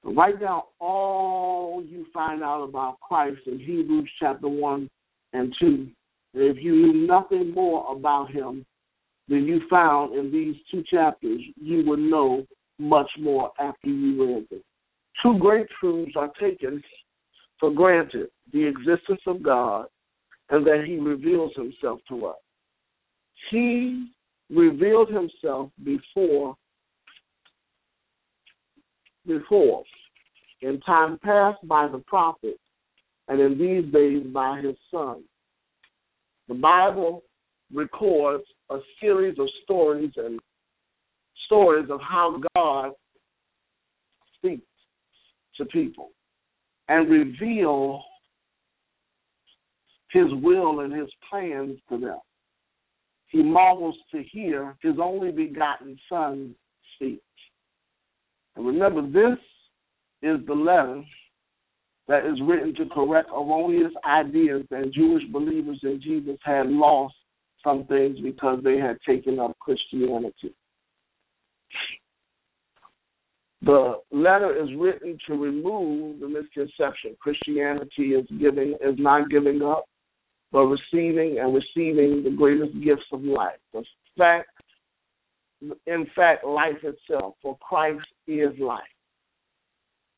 Write 0.03 0.39
down 0.39 0.61
all 0.79 1.83
you 1.83 2.05
find 2.13 2.43
out 2.43 2.63
about 2.63 2.99
Christ 2.99 3.39
in 3.47 3.57
Hebrews 3.57 4.09
chapter 4.19 4.47
1 4.47 4.87
and 5.33 5.55
2. 5.59 5.87
If 6.35 6.57
you 6.63 6.73
knew 6.73 7.07
nothing 7.07 7.51
more 7.51 7.91
about 7.91 8.29
him 8.29 8.65
than 9.27 9.45
you 9.45 9.61
found 9.69 10.15
in 10.15 10.31
these 10.31 10.55
two 10.71 10.83
chapters, 10.89 11.41
you 11.55 11.83
would 11.85 11.99
know 11.99 12.45
much 12.77 13.09
more 13.19 13.51
after 13.59 13.89
you 13.89 14.35
read 14.35 14.49
them. 14.49 14.61
Two 15.23 15.37
great 15.39 15.67
truths 15.79 16.11
are 16.15 16.31
taken 16.39 16.83
for 17.59 17.71
granted 17.71 18.27
the 18.51 18.65
existence 18.65 19.21
of 19.25 19.41
God 19.41 19.87
and 20.49 20.65
that 20.67 20.83
he 20.85 20.97
reveals 20.97 21.51
himself 21.55 21.99
to 22.09 22.27
us. 22.27 22.35
He 23.49 24.07
revealed 24.49 25.09
himself 25.09 25.69
before 25.83 26.55
before, 29.25 29.83
in 30.61 30.79
time 30.81 31.17
past 31.23 31.57
by 31.67 31.87
the 31.87 31.97
prophets, 31.99 32.59
and 33.27 33.39
in 33.39 33.57
these 33.57 33.91
days 33.91 34.23
by 34.31 34.61
his 34.61 34.75
son. 34.91 35.23
The 36.47 36.53
Bible 36.53 37.23
records 37.73 38.43
a 38.69 38.77
series 38.99 39.37
of 39.39 39.47
stories 39.63 40.11
and 40.17 40.39
stories 41.45 41.89
of 41.89 41.99
how 42.01 42.41
God 42.55 42.91
speaks 44.37 44.65
to 45.57 45.65
people 45.65 46.11
and 46.87 47.09
reveal 47.09 48.03
his 50.11 50.27
will 50.41 50.81
and 50.81 50.93
his 50.93 51.09
plans 51.29 51.77
to 51.89 51.97
them. 51.97 52.19
He 53.27 53.43
marvels 53.43 53.95
to 54.11 54.23
hear 54.23 54.75
his 54.81 54.95
only 55.01 55.31
begotten 55.31 55.97
son 56.07 56.55
speak. 56.95 57.21
And 58.55 58.65
remember, 58.65 59.01
this 59.01 59.37
is 60.21 60.45
the 60.47 60.53
letter 60.53 61.03
that 62.07 62.25
is 62.25 62.39
written 62.43 62.73
to 62.75 62.85
correct 62.93 63.29
erroneous 63.29 63.91
ideas 64.07 64.63
that 64.69 64.93
Jewish 64.93 65.23
believers 65.31 65.79
in 65.83 65.99
Jesus 66.01 66.37
had 66.43 66.67
lost 66.67 67.15
some 67.65 67.85
things 67.85 68.19
because 68.21 68.59
they 68.63 68.77
had 68.77 68.97
taken 69.05 69.39
up 69.39 69.57
Christianity. 69.59 70.53
The 73.61 73.95
letter 74.11 74.55
is 74.55 74.69
written 74.77 75.17
to 75.27 75.33
remove 75.33 76.19
the 76.19 76.27
misconception 76.27 77.17
Christianity 77.19 78.13
is 78.13 78.27
giving 78.39 78.77
is 78.81 78.95
not 78.97 79.29
giving 79.29 79.61
up, 79.63 79.85
but 80.51 80.65
receiving 80.65 81.39
and 81.39 81.53
receiving 81.53 82.23
the 82.23 82.33
greatest 82.37 82.73
gifts 82.83 83.05
of 83.11 83.23
life. 83.23 83.57
The 83.73 83.83
fact 84.17 84.49
in 85.87 86.05
fact 86.15 86.45
life 86.45 86.83
itself, 86.83 87.35
for 87.41 87.57
Christ 87.57 88.05
is 88.27 88.51
life. 88.59 88.83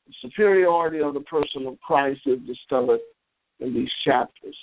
The 0.06 0.14
superiority 0.22 1.00
of 1.00 1.14
the 1.14 1.20
person 1.20 1.66
of 1.66 1.80
Christ 1.80 2.20
is 2.26 2.38
discovered 2.46 3.00
in 3.60 3.74
these 3.74 3.90
chapters. 4.04 4.56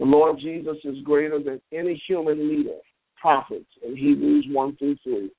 The 0.00 0.06
Lord 0.06 0.38
Jesus 0.40 0.78
is 0.82 0.96
greater 1.04 1.42
than 1.42 1.60
any 1.74 2.02
human 2.08 2.48
leader, 2.48 2.78
prophets 3.20 3.68
in 3.86 3.94
Hebrews 3.94 4.46
1 4.50 4.76
through 4.76 4.96
3. 5.04 5.30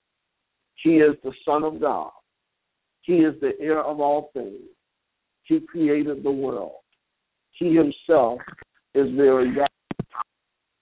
He 0.83 0.89
is 0.97 1.15
the 1.23 1.33
Son 1.43 1.63
of 1.63 1.81
God. 1.81 2.11
He 3.01 3.13
is 3.13 3.33
the 3.41 3.53
heir 3.59 3.83
of 3.83 3.99
all 3.99 4.29
things. 4.33 4.61
He 5.45 5.61
created 5.61 6.23
the 6.23 6.29
world. 6.29 6.73
He 7.53 7.73
himself 7.73 8.39
is 8.93 9.07
very 9.15 9.51
God. 9.55 9.67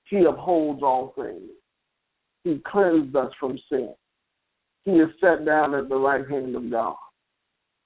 He 0.09 0.25
upholds 0.25 0.83
all 0.83 1.13
things. 1.15 1.49
He 2.43 2.61
cleansed 2.69 3.15
us 3.15 3.31
from 3.39 3.57
sin. 3.71 3.93
He 4.83 4.91
is 4.91 5.09
set 5.21 5.45
down 5.45 5.73
at 5.73 5.87
the 5.87 5.95
right 5.95 6.29
hand 6.29 6.53
of 6.53 6.69
God. 6.69 6.97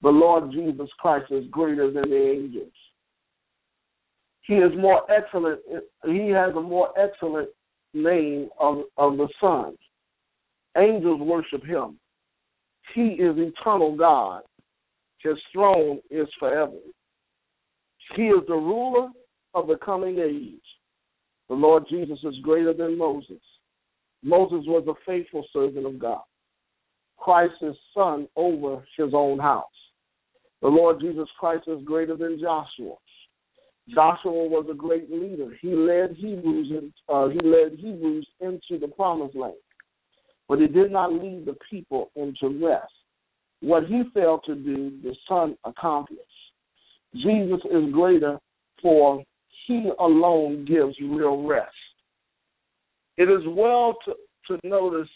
The 0.01 0.09
Lord 0.09 0.51
Jesus 0.51 0.89
Christ 0.97 1.31
is 1.31 1.45
greater 1.51 1.91
than 1.91 2.09
the 2.09 2.31
angels. 2.31 2.73
He 4.43 4.55
is 4.55 4.71
more 4.77 5.01
excellent. 5.11 5.59
He 6.05 6.29
has 6.29 6.53
a 6.55 6.61
more 6.61 6.89
excellent 6.97 7.49
name 7.93 8.49
of, 8.59 8.83
of 8.97 9.17
the 9.17 9.27
Son. 9.39 9.75
Angels 10.77 11.21
worship 11.21 11.65
him. 11.65 11.99
He 12.93 13.01
is 13.01 13.35
eternal 13.37 13.95
God. 13.95 14.41
His 15.19 15.37
throne 15.53 15.99
is 16.09 16.27
forever. 16.39 16.77
He 18.15 18.23
is 18.23 18.41
the 18.47 18.55
ruler 18.55 19.09
of 19.53 19.67
the 19.67 19.77
coming 19.77 20.19
age. 20.19 20.59
The 21.47 21.55
Lord 21.55 21.83
Jesus 21.89 22.19
is 22.23 22.35
greater 22.41 22.73
than 22.73 22.97
Moses. 22.97 23.41
Moses 24.23 24.65
was 24.67 24.85
a 24.87 24.93
faithful 25.05 25.45
servant 25.53 25.85
of 25.85 25.99
God. 25.99 26.21
Christ 27.17 27.53
is 27.61 27.75
son 27.93 28.27
over 28.35 28.83
his 28.97 29.13
own 29.13 29.39
house. 29.39 29.65
The 30.61 30.67
Lord 30.67 30.99
Jesus 30.99 31.27
Christ 31.39 31.63
is 31.67 31.83
greater 31.85 32.17
than 32.17 32.39
Joshua. 32.39 32.95
Joshua 33.89 34.47
was 34.47 34.65
a 34.71 34.73
great 34.73 35.11
leader. 35.11 35.57
He 35.61 35.73
led 35.73 36.15
Hebrews 36.17 36.67
in, 36.71 36.93
uh, 37.09 37.27
he 37.27 37.39
led 37.39 37.77
Hebrews 37.77 38.27
into 38.39 38.79
the 38.79 38.87
promised 38.87 39.35
land, 39.35 39.53
but 40.47 40.59
he 40.59 40.67
did 40.67 40.91
not 40.91 41.11
lead 41.11 41.45
the 41.45 41.55
people 41.69 42.09
into 42.15 42.65
rest. 42.65 42.91
What 43.61 43.85
he 43.85 44.03
failed 44.13 44.43
to 44.45 44.55
do, 44.55 44.91
the 45.03 45.15
Son 45.27 45.57
accomplished. 45.65 46.21
Jesus 47.15 47.59
is 47.71 47.91
greater, 47.91 48.39
for 48.81 49.23
he 49.67 49.89
alone 49.99 50.65
gives 50.65 50.95
real 51.01 51.43
rest. 51.43 51.71
It 53.17 53.29
is 53.29 53.43
well 53.47 53.95
to, 54.05 54.13
to 54.47 54.67
notice 54.67 55.09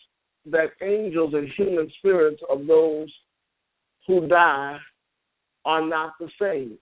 that 0.46 0.72
angels 0.82 1.34
and 1.34 1.50
human 1.58 1.92
spirits 1.98 2.42
of 2.50 2.68
those 2.68 3.10
who 4.06 4.28
die 4.28 4.78
are 5.66 5.86
not 5.86 6.14
the 6.20 6.30
same. 6.40 6.78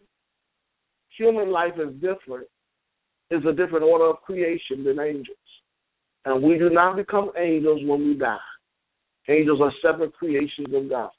Human 1.17 1.51
life 1.51 1.73
is 1.77 1.93
different, 1.95 2.47
is 3.31 3.43
a 3.45 3.53
different 3.53 3.83
order 3.83 4.05
of 4.05 4.21
creation 4.21 4.83
than 4.83 4.99
angels. 4.99 5.37
And 6.25 6.41
we 6.41 6.57
do 6.57 6.69
not 6.69 6.95
become 6.95 7.31
angels 7.37 7.81
when 7.85 8.07
we 8.07 8.15
die. 8.15 8.37
Angels 9.29 9.59
are 9.61 9.71
separate 9.81 10.13
creations 10.13 10.73
of 10.73 10.89
God. 10.89 11.11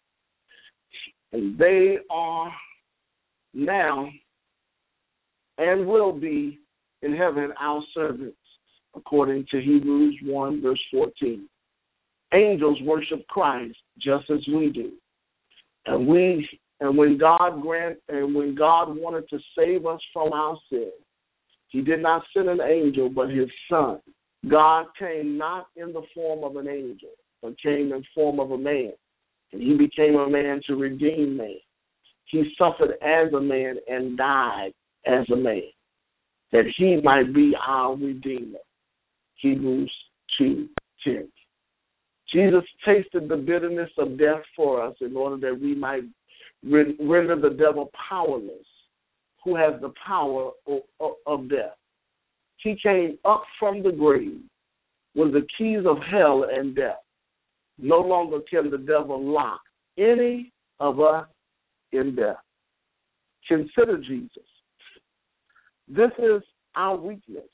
And 1.33 1.59
they 1.59 1.99
are 2.11 2.53
now 3.55 4.09
and 5.59 5.87
will 5.87 6.13
be 6.13 6.59
in 7.03 7.17
heaven 7.17 7.53
our 7.61 7.83
servants 7.95 8.37
according 8.95 9.47
to 9.51 9.61
Hebrews 9.61 10.17
1, 10.25 10.63
verse 10.63 10.81
14. 10.93 11.49
Angels 12.35 12.79
worship 12.83 13.27
Christ 13.29 13.77
just 14.01 14.31
as 14.31 14.41
we 14.49 14.71
do. 14.71 14.93
And 15.87 16.07
we 16.07 16.49
and 16.81 16.97
when 16.97 17.17
God 17.19 17.63
grant 17.63 17.99
and 18.09 18.35
when 18.35 18.55
God 18.55 18.97
wanted 18.97 19.29
to 19.31 19.39
save 19.57 19.87
us 19.87 20.01
from 20.13 20.33
our 20.33 20.59
sin, 20.71 20.91
he 21.69 21.81
did 21.81 22.01
not 22.01 22.23
send 22.35 22.49
an 22.49 22.61
angel 22.61 23.09
but 23.09 23.31
his 23.31 23.49
son. 23.71 24.01
God 24.49 24.87
came 24.99 25.37
not 25.37 25.69
in 25.77 25.93
the 25.93 26.03
form 26.15 26.45
of 26.45 26.57
an 26.57 26.69
angel, 26.69 27.11
but 27.43 27.61
came 27.61 27.93
in 27.93 28.01
the 28.01 28.05
form 28.15 28.39
of 28.39 28.51
a 28.51 28.59
man. 28.59 28.93
And 29.53 29.63
he 29.63 29.75
became 29.75 30.17
a 30.17 30.29
man 30.29 30.61
to 30.67 30.77
redeem 30.77 31.37
man. 31.37 31.57
He 32.27 32.53
suffered 32.59 32.97
as 33.03 33.33
a 33.33 33.41
man 33.41 33.77
and 33.89 34.17
died 34.19 34.73
as 35.07 35.29
a 35.31 35.37
man, 35.37 35.63
that 36.53 36.65
he 36.77 37.01
might 37.03 37.33
be 37.33 37.55
our 37.67 37.95
redeemer. 37.95 38.59
Hebrews 39.37 39.93
two 40.37 40.69
ten. 41.05 41.29
Jesus 42.33 42.65
tasted 42.85 43.29
the 43.29 43.37
bitterness 43.37 43.91
of 43.99 44.19
death 44.19 44.43
for 44.57 44.83
us 44.83 44.95
in 45.01 45.17
order 45.17 45.37
that 45.49 45.61
we 45.61 45.75
might 45.75 46.03
render 46.65 47.37
the 47.41 47.57
devil 47.59 47.91
powerless, 48.09 48.67
who 49.45 49.57
has 49.57 49.75
the 49.81 49.93
power 50.05 50.51
of, 51.27 51.49
death. 51.49 51.77
He 52.59 52.77
came 52.83 53.19
up 53.25 53.45
from 53.59 53.83
the 53.83 53.93
grave 53.93 54.41
with 55.15 55.33
the 55.33 55.47
keys 55.57 55.85
of 55.87 55.99
hell 56.11 56.47
and 56.53 56.75
death. 56.75 57.01
No 57.79 58.01
longer 58.01 58.39
can 58.51 58.71
the 58.71 58.79
devil 58.79 59.23
lock 59.23 59.61
any 59.99 60.53
of 60.81 61.01
us 61.01 61.27
in 61.93 62.17
death. 62.17 62.37
Consider 63.47 63.99
Jesus. 63.99 64.43
This 65.89 66.11
is 66.19 66.43
our 66.75 66.97
weakness. 66.97 67.45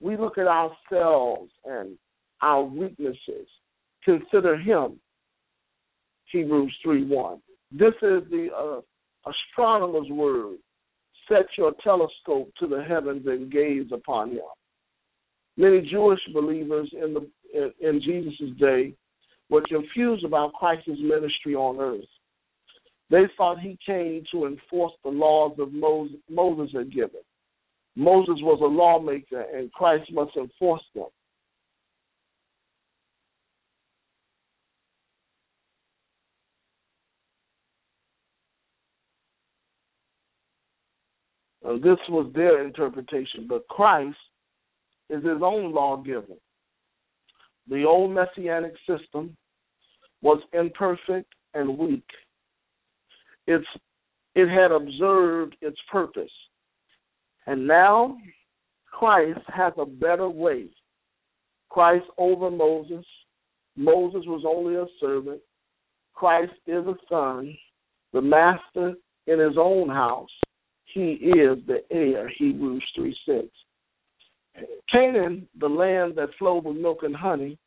We 0.00 0.16
look 0.16 0.38
at 0.38 0.46
ourselves 0.46 1.50
and 1.64 1.96
our 2.42 2.62
weaknesses. 2.62 3.48
Consider 4.04 4.56
him. 4.56 4.98
Hebrews 6.30 6.74
3 6.82 7.04
1. 7.04 7.38
This 7.72 7.94
is 8.02 8.22
the 8.30 8.48
uh, 8.56 9.30
astronomer's 9.30 10.08
word. 10.10 10.58
Set 11.28 11.46
your 11.56 11.72
telescope 11.82 12.52
to 12.58 12.66
the 12.66 12.84
heavens 12.86 13.26
and 13.26 13.50
gaze 13.50 13.86
upon 13.92 14.30
him. 14.30 14.40
Many 15.56 15.88
Jewish 15.90 16.20
believers 16.32 16.90
in 16.92 17.14
the 17.14 17.28
in, 17.54 17.72
in 17.80 18.00
Jesus' 18.02 18.56
day 18.58 18.92
were 19.48 19.62
confused 19.68 20.24
about 20.24 20.52
Christ's 20.54 21.00
ministry 21.00 21.54
on 21.54 21.78
earth. 21.80 22.04
They 23.10 23.24
thought 23.36 23.60
he 23.60 23.78
came 23.86 24.24
to 24.32 24.46
enforce 24.46 24.92
the 25.04 25.10
laws 25.10 25.56
of 25.58 25.72
Moses, 25.72 26.16
Moses 26.28 26.74
had 26.74 26.92
given. 26.92 27.20
Moses 27.96 28.36
was 28.40 28.58
a 28.60 28.64
lawmaker, 28.64 29.42
and 29.54 29.72
Christ 29.72 30.10
must 30.12 30.36
enforce 30.36 30.82
them. 30.94 31.06
Uh, 41.64 41.74
this 41.74 41.98
was 42.08 42.30
their 42.34 42.64
interpretation, 42.64 43.46
but 43.48 43.66
Christ 43.68 44.16
is 45.08 45.24
his 45.24 45.40
own 45.42 45.72
lawgiver. 45.72 46.34
The 47.68 47.84
old 47.84 48.10
messianic 48.10 48.74
system 48.86 49.36
was 50.20 50.42
imperfect 50.52 51.32
and 51.54 51.78
weak. 51.78 52.04
It's, 53.46 53.66
it 54.34 54.48
had 54.48 54.72
observed 54.72 55.56
its 55.62 55.78
purpose. 55.90 56.30
And 57.46 57.66
now 57.66 58.16
Christ 58.90 59.40
has 59.48 59.72
a 59.78 59.86
better 59.86 60.28
way. 60.28 60.66
Christ 61.70 62.06
over 62.18 62.50
Moses. 62.50 63.04
Moses 63.76 64.22
was 64.26 64.44
only 64.46 64.76
a 64.76 64.86
servant. 65.00 65.40
Christ 66.14 66.52
is 66.66 66.86
a 66.86 66.94
son, 67.08 67.56
the 68.12 68.22
master 68.22 68.94
in 69.26 69.40
his 69.40 69.56
own 69.58 69.88
house. 69.88 70.30
He 70.92 71.12
is 71.12 71.58
the 71.66 71.82
heir, 71.90 72.28
Hebrews 72.36 72.84
3 72.94 73.16
6. 73.26 73.48
Canaan, 74.90 75.48
the 75.58 75.68
land 75.68 76.14
that 76.16 76.28
flowed 76.38 76.64
with 76.64 76.76
milk 76.76 76.98
and 77.02 77.16
honey, 77.16 77.58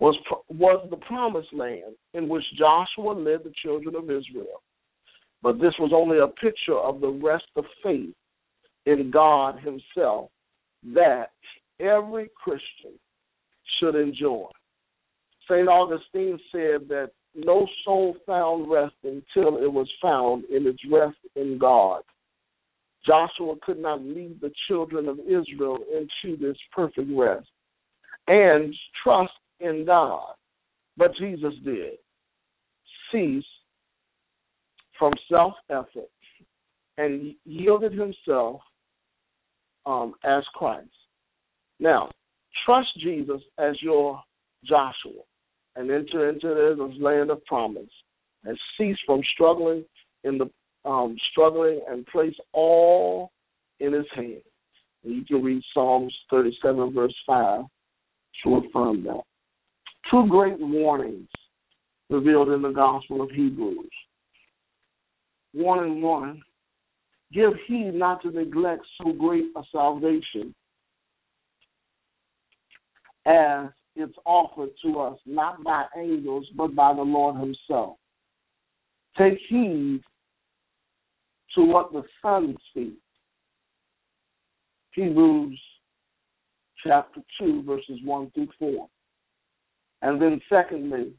was 0.00 0.16
was 0.48 0.84
the 0.90 0.96
promised 0.96 1.52
land 1.52 1.94
in 2.14 2.28
which 2.28 2.44
Joshua 2.58 3.12
led 3.12 3.44
the 3.44 3.52
children 3.62 3.94
of 3.94 4.04
Israel. 4.04 4.62
But 5.42 5.60
this 5.60 5.74
was 5.78 5.92
only 5.94 6.18
a 6.18 6.26
picture 6.26 6.78
of 6.78 7.00
the 7.00 7.10
rest 7.10 7.46
of 7.56 7.64
faith 7.82 8.14
in 8.86 9.10
God 9.12 9.58
Himself 9.60 10.30
that 10.94 11.30
every 11.80 12.30
Christian 12.42 12.98
should 13.78 13.94
enjoy. 13.94 14.46
St. 15.48 15.68
Augustine 15.68 16.38
said 16.50 16.88
that 16.88 17.10
no 17.34 17.66
soul 17.84 18.16
found 18.26 18.70
rest 18.70 18.94
until 19.02 19.62
it 19.62 19.72
was 19.72 19.88
found 20.00 20.44
in 20.44 20.66
its 20.66 20.80
rest 20.90 21.16
in 21.36 21.58
God. 21.58 22.02
Joshua 23.06 23.54
could 23.62 23.78
not 23.78 24.02
lead 24.02 24.40
the 24.40 24.52
children 24.68 25.08
of 25.08 25.18
Israel 25.20 25.78
into 25.92 26.36
this 26.36 26.56
perfect 26.72 27.08
rest 27.12 27.48
and 28.28 28.74
trust 29.02 29.32
in 29.60 29.84
God. 29.84 30.34
But 30.96 31.14
Jesus 31.18 31.54
did 31.64 31.94
cease 33.10 33.44
from 34.98 35.12
self 35.30 35.54
effort 35.70 36.10
and 36.98 37.34
yielded 37.44 37.92
himself 37.92 38.60
um, 39.86 40.14
as 40.24 40.44
Christ. 40.54 40.88
Now, 41.80 42.10
trust 42.64 42.88
Jesus 43.00 43.40
as 43.58 43.74
your 43.82 44.22
Joshua 44.64 45.22
and 45.74 45.90
enter 45.90 46.28
into 46.28 46.48
this 46.48 47.02
land 47.02 47.30
of 47.30 47.44
promise 47.46 47.90
and 48.44 48.58
cease 48.78 48.98
from 49.06 49.22
struggling 49.34 49.84
in 50.24 50.38
the 50.38 50.48
um, 50.84 51.16
struggling 51.30 51.80
and 51.88 52.06
place 52.06 52.34
all 52.52 53.32
in 53.80 53.92
his 53.92 54.06
hands. 54.14 54.42
And 55.04 55.14
you 55.14 55.24
can 55.24 55.42
read 55.42 55.62
Psalms 55.74 56.14
37, 56.30 56.92
verse 56.92 57.14
5 57.26 57.64
to 58.44 58.56
affirm 58.56 59.04
that. 59.04 59.22
Two 60.10 60.26
great 60.28 60.58
warnings 60.58 61.28
revealed 62.10 62.50
in 62.50 62.62
the 62.62 62.70
Gospel 62.70 63.22
of 63.22 63.30
Hebrews. 63.30 63.90
Warning 65.54 66.00
one 66.02 66.42
Give 67.32 67.52
heed 67.66 67.94
not 67.94 68.22
to 68.22 68.30
neglect 68.30 68.82
so 68.98 69.12
great 69.12 69.44
a 69.56 69.62
salvation 69.72 70.54
as 73.24 73.68
it's 73.96 74.16
offered 74.26 74.70
to 74.84 75.00
us, 75.00 75.18
not 75.24 75.62
by 75.64 75.84
angels, 75.96 76.46
but 76.56 76.74
by 76.74 76.92
the 76.92 77.02
Lord 77.02 77.36
Himself. 77.36 77.96
Take 79.16 79.38
heed 79.48 80.02
to 81.54 81.64
what 81.64 81.92
the 81.92 82.02
Son 82.20 82.56
speaks. 82.70 82.96
Hebrews 84.92 85.60
chapter 86.84 87.20
2, 87.38 87.62
verses 87.62 87.98
1 88.04 88.30
through 88.34 88.48
4. 88.58 88.88
And 90.02 90.20
then, 90.20 90.40
secondly, 90.48 91.12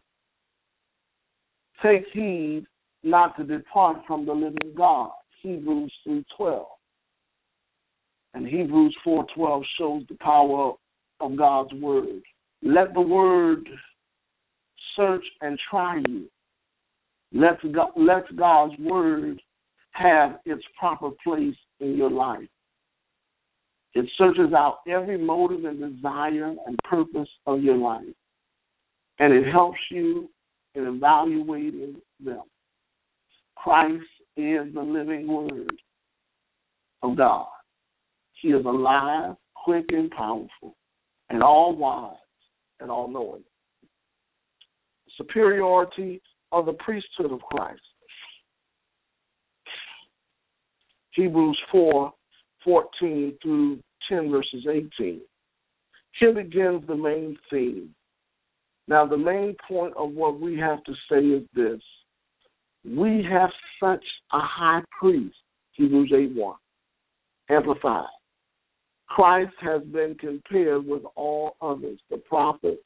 take 1.81 2.05
heed 2.13 2.65
not 3.03 3.35
to 3.37 3.43
depart 3.43 3.97
from 4.07 4.25
the 4.25 4.33
living 4.33 4.73
God. 4.75 5.11
Hebrews 5.41 5.93
3:12. 6.05 6.67
And 8.33 8.47
Hebrews 8.47 8.95
4:12 9.03 9.65
shows 9.77 10.05
the 10.07 10.15
power 10.15 10.73
of 11.19 11.35
God's 11.35 11.73
word. 11.73 12.23
Let 12.61 12.93
the 12.93 13.01
word 13.01 13.67
search 14.95 15.25
and 15.41 15.59
try 15.69 16.01
you. 16.07 16.29
Let, 17.33 17.59
God, 17.71 17.91
let 17.95 18.35
God's 18.35 18.77
word 18.79 19.41
have 19.93 20.39
its 20.45 20.63
proper 20.77 21.10
place 21.23 21.56
in 21.79 21.95
your 21.95 22.12
life. 22.12 22.47
It 23.93 24.06
searches 24.17 24.53
out 24.53 24.79
every 24.88 25.17
motive 25.17 25.65
and 25.65 25.95
desire 25.95 26.56
and 26.65 26.77
purpose 26.84 27.29
of 27.45 27.62
your 27.62 27.77
life. 27.77 28.06
And 29.19 29.34
it 29.34 29.51
helps 29.51 29.77
you 29.91 30.29
in 30.75 30.86
evaluating 30.88 31.97
them. 32.23 32.41
Christ 33.56 34.03
is 34.36 34.73
the 34.73 34.82
living 34.82 35.27
word 35.27 35.71
of 37.03 37.15
God. 37.15 37.47
He 38.41 38.49
is 38.49 38.65
alive, 38.65 39.36
quick, 39.56 39.86
and 39.89 40.10
powerful, 40.10 40.75
and 41.29 41.43
all 41.43 41.75
wise 41.75 42.15
and 42.79 42.89
all 42.89 43.08
knowing. 43.08 43.43
Superiority 45.17 46.21
of 46.51 46.65
the 46.65 46.73
priesthood 46.73 47.32
of 47.32 47.39
Christ. 47.41 47.82
Hebrews 51.15 51.60
4 51.71 52.12
14 52.63 53.38
through 53.41 53.80
10, 54.10 54.32
verses 54.32 54.65
18. 54.69 55.21
Here 56.19 56.34
begins 56.34 56.86
the 56.88 56.95
main 56.95 57.38
theme. 57.49 57.93
Now, 58.88 59.06
the 59.06 59.17
main 59.17 59.56
point 59.67 59.93
of 59.97 60.12
what 60.12 60.39
we 60.39 60.58
have 60.58 60.84
to 60.84 60.93
say 61.10 61.19
is 61.19 61.43
this 61.54 61.82
we 62.86 63.26
have 63.30 63.49
such 63.82 64.04
a 64.34 64.39
high 64.39 64.82
priest, 64.99 65.36
Hebrews 65.73 66.12
8 66.15 66.36
1, 66.36 66.56
amplified. 67.49 68.06
Christ 69.08 69.54
has 69.62 69.82
been 69.84 70.15
compared 70.19 70.86
with 70.86 71.04
all 71.15 71.56
others, 71.62 71.99
the 72.10 72.17
prophets, 72.17 72.82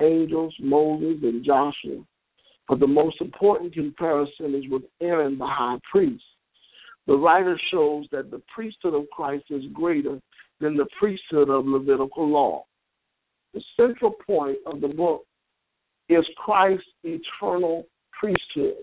angels, 0.00 0.54
Moses, 0.60 1.18
and 1.22 1.44
Joshua. 1.44 2.02
But 2.68 2.80
the 2.80 2.86
most 2.86 3.20
important 3.20 3.74
comparison 3.74 4.54
is 4.54 4.70
with 4.70 4.82
Aaron, 5.00 5.38
the 5.38 5.46
high 5.46 5.78
priest. 5.90 6.22
The 7.06 7.16
writer 7.16 7.58
shows 7.70 8.06
that 8.12 8.30
the 8.30 8.42
priesthood 8.54 8.94
of 8.94 9.10
Christ 9.10 9.44
is 9.50 9.64
greater 9.72 10.20
than 10.60 10.76
the 10.76 10.86
priesthood 10.98 11.50
of 11.50 11.66
Levitical 11.66 12.28
law. 12.28 12.64
The 13.54 13.62
central 13.76 14.14
point 14.26 14.58
of 14.66 14.80
the 14.80 14.88
book 14.88 15.24
is 16.08 16.24
Christ's 16.36 16.86
eternal 17.02 17.86
priesthood 18.18 18.76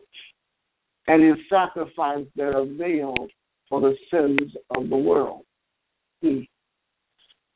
and 1.07 1.23
his 1.23 1.37
sacrifice 1.49 2.25
that 2.35 2.55
availed 2.55 3.31
for 3.67 3.81
the 3.81 3.95
sins 4.11 4.51
of 4.75 4.89
the 4.89 4.97
world. 4.97 5.43
Hmm. 6.21 6.41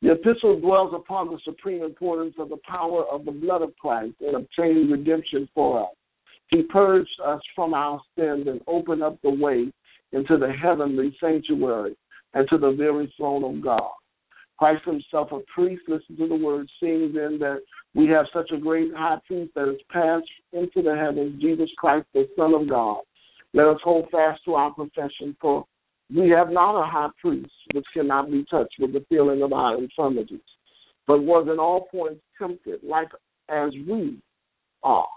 The 0.02 0.12
epistle 0.14 0.60
dwells 0.60 0.94
upon 0.94 1.30
the 1.30 1.40
supreme 1.46 1.84
importance 1.84 2.36
of 2.38 2.50
the 2.50 2.58
power 2.68 3.06
of 3.06 3.26
the 3.26 3.32
blood 3.32 3.62
of 3.62 3.76
Christ 3.78 4.16
in 4.22 4.36
obtaining 4.36 4.92
redemption 4.92 5.48
for 5.54 5.84
us. 5.84 5.96
He 6.50 6.64
purged 6.64 7.10
us 7.26 7.42
from 7.56 7.74
our 7.74 8.02
sins 8.18 8.48
and 8.48 8.62
opened 8.68 9.02
up 9.02 9.18
the 9.24 9.30
way 9.30 9.72
into 10.14 10.38
the 10.38 10.52
heavenly 10.52 11.16
sanctuary 11.20 11.96
and 12.34 12.48
to 12.50 12.58
the 12.58 12.72
very 12.72 13.14
throne 13.18 13.44
of 13.44 13.64
God. 13.64 13.92
Christ 14.58 14.86
himself 14.86 15.32
a 15.32 15.40
priest, 15.54 15.82
listen 15.88 16.16
to 16.18 16.28
the 16.28 16.36
word, 16.36 16.70
seeing 16.80 17.12
then 17.14 17.38
that 17.40 17.62
we 17.96 18.08
have 18.08 18.26
such 18.34 18.52
a 18.52 18.58
great 18.58 18.94
high 18.96 19.18
priest 19.28 19.52
that 19.56 19.68
has 19.68 19.78
passed 19.92 20.30
into 20.54 20.82
the 20.82 20.96
heavens, 20.96 21.42
Jesus 21.42 21.70
Christ, 21.78 22.06
the 22.14 22.28
Son 22.38 22.54
of 22.54 22.70
God. 22.70 23.02
Let 23.54 23.68
us 23.68 23.80
hold 23.84 24.10
fast 24.12 24.42
to 24.46 24.54
our 24.54 24.72
profession, 24.72 25.36
for 25.42 25.66
we 26.16 26.30
have 26.30 26.50
not 26.50 26.80
a 26.80 26.86
high 26.86 27.10
priest 27.20 27.52
which 27.74 27.86
cannot 27.94 28.32
be 28.32 28.46
touched 28.50 28.76
with 28.80 28.94
the 28.94 29.06
feeling 29.10 29.42
of 29.42 29.54
our 29.54 29.78
infirmities, 29.78 30.40
but 31.08 31.24
was 31.24 31.48
in 31.52 31.60
all 31.60 31.88
points 31.92 32.22
tempted, 32.40 32.80
like 32.84 33.10
as 33.50 33.72
we 33.88 34.18
are, 34.84 35.08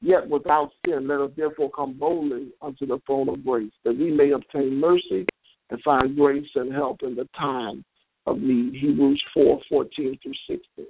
yet 0.00 0.28
without 0.28 0.70
sin. 0.86 1.08
Let 1.08 1.20
us 1.20 1.30
therefore 1.36 1.70
come 1.70 1.98
boldly 1.98 2.52
unto 2.62 2.86
the 2.86 3.00
throne 3.06 3.28
of 3.28 3.44
grace, 3.44 3.72
that 3.84 3.96
we 3.96 4.10
may 4.10 4.30
obtain 4.30 4.78
mercy 4.80 5.26
and 5.70 5.82
find 5.82 6.16
grace 6.16 6.48
and 6.54 6.72
help 6.72 7.02
in 7.02 7.14
the 7.14 7.28
time 7.38 7.84
of 8.26 8.38
need. 8.38 8.74
Hebrews 8.74 9.22
4 9.34 9.60
14 9.68 10.18
through 10.22 10.32
16. 10.48 10.86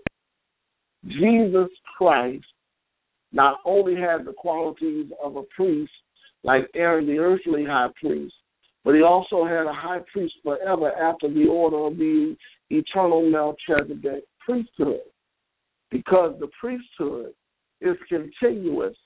Jesus 1.07 1.71
Christ 1.97 2.44
not 3.33 3.59
only 3.64 3.94
had 3.94 4.25
the 4.25 4.33
qualities 4.33 5.07
of 5.23 5.37
a 5.37 5.42
priest 5.55 5.92
like 6.44 6.68
Aaron, 6.75 7.07
the 7.07 7.18
earthly 7.18 7.64
high 7.64 7.88
priest, 8.01 8.35
but 8.85 8.94
he 8.94 9.03
also 9.03 9.44
had 9.44 9.66
a 9.66 9.73
high 9.73 10.01
priest 10.12 10.35
forever 10.42 10.92
after 10.92 11.29
the 11.29 11.47
order 11.47 11.87
of 11.87 11.97
the 11.97 12.37
eternal 12.71 13.29
Melchizedek 13.29 14.25
priesthood, 14.40 15.01
because 15.90 16.35
the 16.40 16.49
priesthood 16.61 17.33
is 17.81 17.97
continuous 18.09 18.97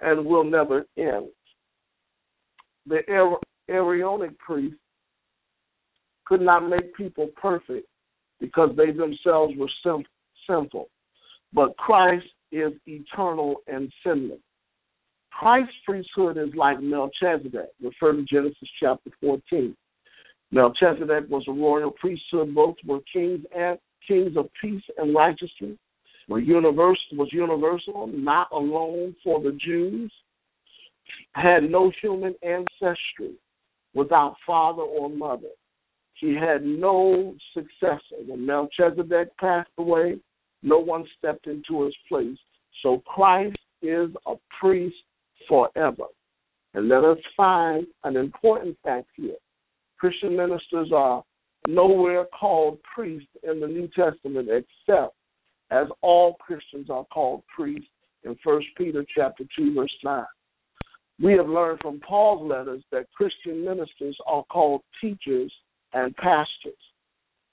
and 0.00 0.24
will 0.24 0.44
never 0.44 0.86
end. 0.96 1.28
The 2.86 3.00
Aaronic 3.68 4.38
priest 4.38 4.76
could 6.26 6.40
not 6.40 6.68
make 6.68 6.94
people 6.96 7.28
perfect 7.40 7.86
because 8.40 8.70
they 8.76 8.90
themselves 8.90 9.54
were 9.56 9.70
sinful. 10.46 10.88
But 11.52 11.76
Christ 11.76 12.26
is 12.50 12.72
eternal 12.86 13.56
and 13.66 13.92
sinless. 14.04 14.40
Christ's 15.30 15.74
priesthood 15.86 16.36
is 16.36 16.54
like 16.54 16.80
Melchizedek, 16.80 17.70
refer 17.82 18.12
to 18.12 18.22
Genesis 18.24 18.68
chapter 18.80 19.10
14. 19.20 19.76
Melchizedek 20.50 21.24
was 21.28 21.44
a 21.48 21.52
royal 21.52 21.90
priesthood. 21.92 22.54
Both 22.54 22.76
were 22.86 23.00
kings 23.12 23.40
and 23.56 23.78
kings 24.06 24.36
of 24.36 24.48
peace 24.60 24.82
and 24.98 25.14
righteousness. 25.14 25.78
Were 26.28 26.38
universal 26.38 27.16
was 27.16 27.28
universal, 27.32 28.06
not 28.06 28.48
alone 28.52 29.14
for 29.24 29.40
the 29.40 29.52
Jews. 29.52 30.12
Had 31.32 31.64
no 31.70 31.90
human 32.00 32.34
ancestry, 32.42 33.34
without 33.94 34.36
father 34.46 34.82
or 34.82 35.10
mother. 35.10 35.48
He 36.14 36.34
had 36.34 36.64
no 36.64 37.34
successor. 37.52 38.22
When 38.26 38.46
Melchizedek 38.46 39.36
passed 39.38 39.70
away, 39.78 40.18
no 40.62 40.78
one 40.78 41.04
stepped 41.18 41.46
into 41.46 41.84
his 41.84 41.96
place. 42.08 42.38
So 42.82 43.02
Christ 43.06 43.56
is 43.82 44.10
a 44.26 44.34
priest 44.60 44.96
forever. 45.48 46.04
And 46.74 46.88
let 46.88 47.04
us 47.04 47.18
find 47.36 47.86
an 48.04 48.16
important 48.16 48.78
fact 48.82 49.08
here. 49.16 49.36
Christian 49.98 50.36
ministers 50.36 50.90
are 50.94 51.22
nowhere 51.68 52.26
called 52.38 52.78
priests 52.94 53.28
in 53.42 53.60
the 53.60 53.66
New 53.66 53.88
Testament 53.88 54.48
except 54.48 55.14
as 55.72 55.86
all 56.02 56.34
Christians 56.34 56.90
are 56.90 57.06
called 57.06 57.42
priests 57.54 57.88
in 58.24 58.36
1 58.44 58.62
Peter 58.76 59.04
chapter 59.16 59.44
2 59.56 59.74
verse 59.74 59.94
9. 60.04 60.24
We 61.20 61.32
have 61.34 61.48
learned 61.48 61.80
from 61.80 62.00
Paul's 62.00 62.48
letters 62.48 62.82
that 62.92 63.10
Christian 63.12 63.64
ministers 63.64 64.16
are 64.26 64.44
called 64.44 64.82
teachers 65.00 65.52
and 65.94 66.14
pastors. 66.16 66.74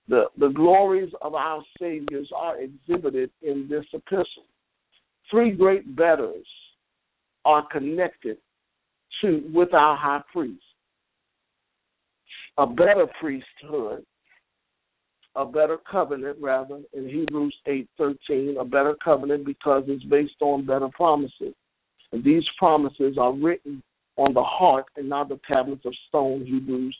The, 0.08 0.26
the 0.38 0.50
glories 0.50 1.12
of 1.22 1.34
our 1.36 1.64
Saviors 1.80 2.30
are 2.36 2.58
exhibited 2.60 3.30
in 3.42 3.68
this 3.70 3.86
epistle. 3.94 4.46
Three 5.32 5.52
great 5.52 5.96
betters 5.96 6.46
are 7.46 7.66
connected 7.72 8.38
to 9.22 9.44
with 9.54 9.74
our 9.74 9.96
high 9.96 10.22
priest. 10.34 10.64
A 12.58 12.66
better 12.66 13.06
priesthood, 13.20 14.04
a 15.36 15.46
better 15.46 15.78
covenant 15.90 16.38
rather, 16.42 16.82
in 16.94 17.08
Hebrews 17.08 17.56
eight 17.68 17.88
thirteen, 17.98 18.58
a 18.60 18.66
better 18.66 18.96
covenant 19.04 19.46
because 19.46 19.84
it's 19.88 20.04
based 20.06 20.42
on 20.42 20.66
better 20.66 20.90
promises. 20.90 21.54
And 22.12 22.24
these 22.24 22.44
promises 22.58 23.18
are 23.20 23.34
written 23.34 23.84
on 24.18 24.34
the 24.34 24.44
heart 24.44 24.86
and 24.98 25.08
not 25.08 25.30
the 25.30 25.40
tablets 25.48 25.86
of 25.86 25.94
stone, 26.08 26.46
Hebrews 26.46 26.98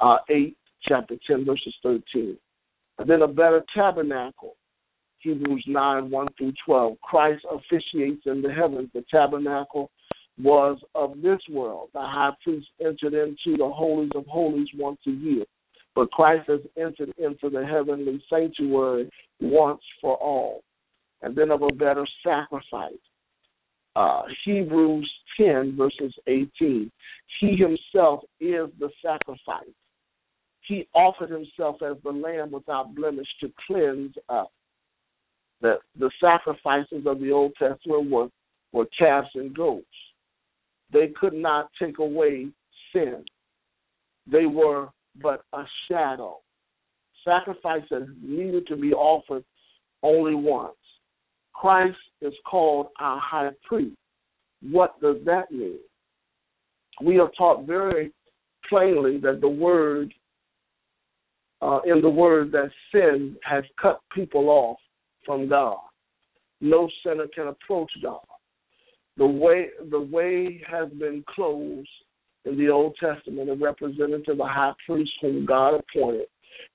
uh, 0.00 0.18
8, 0.28 0.56
chapter 0.82 1.14
10, 1.26 1.44
verses 1.44 1.74
13. 1.82 2.36
And 2.98 3.08
then 3.08 3.22
a 3.22 3.28
better 3.28 3.62
tabernacle, 3.74 4.56
Hebrews 5.20 5.64
9 5.66 6.10
1 6.10 6.28
through 6.36 6.52
12. 6.66 7.00
Christ 7.00 7.44
officiates 7.50 8.22
in 8.26 8.42
the 8.42 8.52
heavens. 8.52 8.90
The 8.94 9.04
tabernacle 9.10 9.90
was 10.40 10.78
of 10.94 11.20
this 11.22 11.40
world. 11.50 11.90
The 11.94 12.00
high 12.00 12.32
priest 12.42 12.68
entered 12.80 13.14
into 13.14 13.56
the 13.56 13.68
holies 13.68 14.10
of 14.14 14.26
holies 14.26 14.68
once 14.76 15.00
a 15.06 15.10
year. 15.10 15.44
But 15.94 16.10
Christ 16.10 16.48
has 16.48 16.60
entered 16.76 17.12
into 17.18 17.50
the 17.50 17.66
heavenly 17.66 18.22
sanctuary 18.30 19.10
once 19.40 19.82
for 20.00 20.16
all. 20.16 20.62
And 21.22 21.34
then 21.34 21.50
of 21.50 21.62
a 21.62 21.72
better 21.72 22.06
sacrifice. 22.24 22.92
Uh, 23.96 24.22
Hebrews 24.44 25.10
10, 25.36 25.76
verses 25.76 26.14
18. 26.28 26.90
He 27.40 27.56
himself 27.56 28.20
is 28.38 28.68
the 28.78 28.90
sacrifice. 29.02 29.74
He 30.60 30.86
offered 30.94 31.30
himself 31.30 31.82
as 31.82 31.96
the 32.04 32.10
lamb 32.10 32.52
without 32.52 32.94
blemish 32.94 33.26
to 33.40 33.50
cleanse 33.66 34.14
us 34.28 34.46
the, 35.60 35.78
the 35.98 36.10
sacrifices 36.20 37.06
of 37.06 37.20
the 37.20 37.30
Old 37.32 37.52
Testament 37.58 38.10
were, 38.10 38.28
were 38.72 38.86
calves 38.98 39.28
and 39.34 39.54
goats. 39.54 39.86
They 40.92 41.08
could 41.20 41.34
not 41.34 41.70
take 41.80 41.98
away 41.98 42.48
sin. 42.92 43.24
They 44.30 44.46
were 44.46 44.88
but 45.22 45.42
a 45.52 45.64
shadow. 45.88 46.38
Sacrifice 47.24 47.82
Sacrifices 47.88 48.14
needed 48.22 48.66
to 48.68 48.76
be 48.76 48.92
offered 48.92 49.44
only 50.02 50.34
once. 50.34 50.74
Christ 51.52 51.96
is 52.22 52.32
called 52.48 52.88
our 53.00 53.20
high 53.20 53.50
priest. 53.64 53.96
What 54.62 55.00
does 55.00 55.16
that 55.24 55.50
mean? 55.50 55.78
We 57.02 57.18
are 57.18 57.30
taught 57.36 57.66
very 57.66 58.12
plainly 58.68 59.18
that 59.18 59.40
the 59.40 59.48
word, 59.48 60.12
uh, 61.60 61.80
in 61.84 62.00
the 62.00 62.10
word, 62.10 62.52
that 62.52 62.70
sin 62.92 63.36
has 63.42 63.64
cut 63.80 64.00
people 64.14 64.48
off 64.48 64.78
from 65.24 65.48
God. 65.48 65.78
No 66.60 66.88
sinner 67.04 67.26
can 67.34 67.48
approach 67.48 67.90
God. 68.02 68.20
The 69.16 69.26
way 69.26 69.68
the 69.90 70.00
way 70.00 70.62
has 70.68 70.88
been 70.90 71.24
closed 71.28 71.88
in 72.48 72.58
the 72.58 72.68
Old 72.68 72.96
Testament, 72.98 73.50
a 73.50 73.54
representative, 73.54 74.40
a 74.40 74.46
high 74.46 74.72
priest 74.86 75.12
whom 75.20 75.44
God 75.44 75.74
appointed 75.74 76.26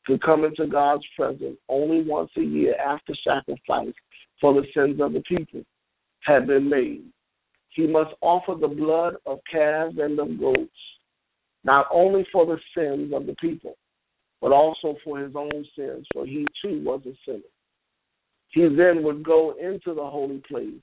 to 0.08 0.18
come 0.20 0.46
into 0.46 0.68
God's 0.68 1.04
presence 1.16 1.58
only 1.70 2.04
once 2.04 2.32
a 2.38 2.42
year 2.42 2.76
after 2.76 3.14
sacrifice 3.24 3.94
for 4.40 4.54
the 4.54 4.66
sins 4.74 5.00
of 5.02 5.14
the 5.14 5.22
people 5.22 5.64
had 6.22 6.48
been 6.48 6.70
made. 6.70 7.04
He 7.70 7.88
must 7.88 8.14
offer 8.22 8.56
the 8.60 8.68
blood 8.68 9.16
of 9.26 9.40
calves 9.52 9.98
and 9.98 10.20
of 10.20 10.40
goats, 10.40 10.70
not 11.64 11.88
only 11.92 12.26
for 12.32 12.46
the 12.46 12.60
sins 12.78 13.12
of 13.14 13.26
the 13.26 13.36
people, 13.42 13.76
but 14.42 14.52
also 14.52 14.96
for 15.04 15.20
his 15.20 15.36
own 15.36 15.66
sins, 15.76 16.06
for 16.14 16.26
he 16.26 16.46
too 16.62 16.82
was 16.84 17.02
a 17.06 17.14
sinner. 17.26 17.40
He 18.50 18.62
then 18.62 19.04
would 19.04 19.24
go 19.24 19.56
into 19.60 19.94
the 19.96 20.06
holy 20.06 20.42
place 20.48 20.82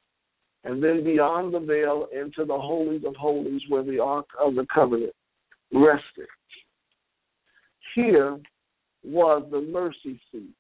and 0.65 0.83
then 0.83 1.03
beyond 1.05 1.55
the 1.55 1.61
veil 1.61 2.07
into 2.13 2.45
the 2.45 2.59
holies 2.59 3.03
of 3.07 3.17
holies 3.17 3.63
where 3.69 3.83
the 3.83 3.99
ark 3.99 4.27
of 4.39 4.55
the 4.55 4.67
covenant 4.73 5.15
rested. 5.73 6.29
Here 7.95 8.39
was 9.03 9.47
the 9.51 9.61
mercy 9.61 10.21
seat. 10.31 10.55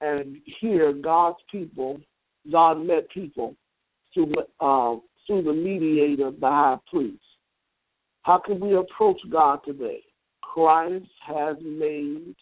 And 0.00 0.38
here 0.60 0.92
God's 0.92 1.38
people, 1.50 2.00
God 2.50 2.84
met 2.84 3.08
people 3.10 3.54
through, 4.12 4.32
uh, 4.60 4.96
through 5.26 5.42
the 5.42 5.52
mediator, 5.52 6.32
the 6.32 6.46
high 6.46 6.78
priest. 6.90 7.22
How 8.22 8.38
can 8.38 8.60
we 8.60 8.76
approach 8.76 9.20
God 9.30 9.60
today? 9.64 10.00
Christ 10.42 11.06
has 11.26 11.56
made 11.62 12.34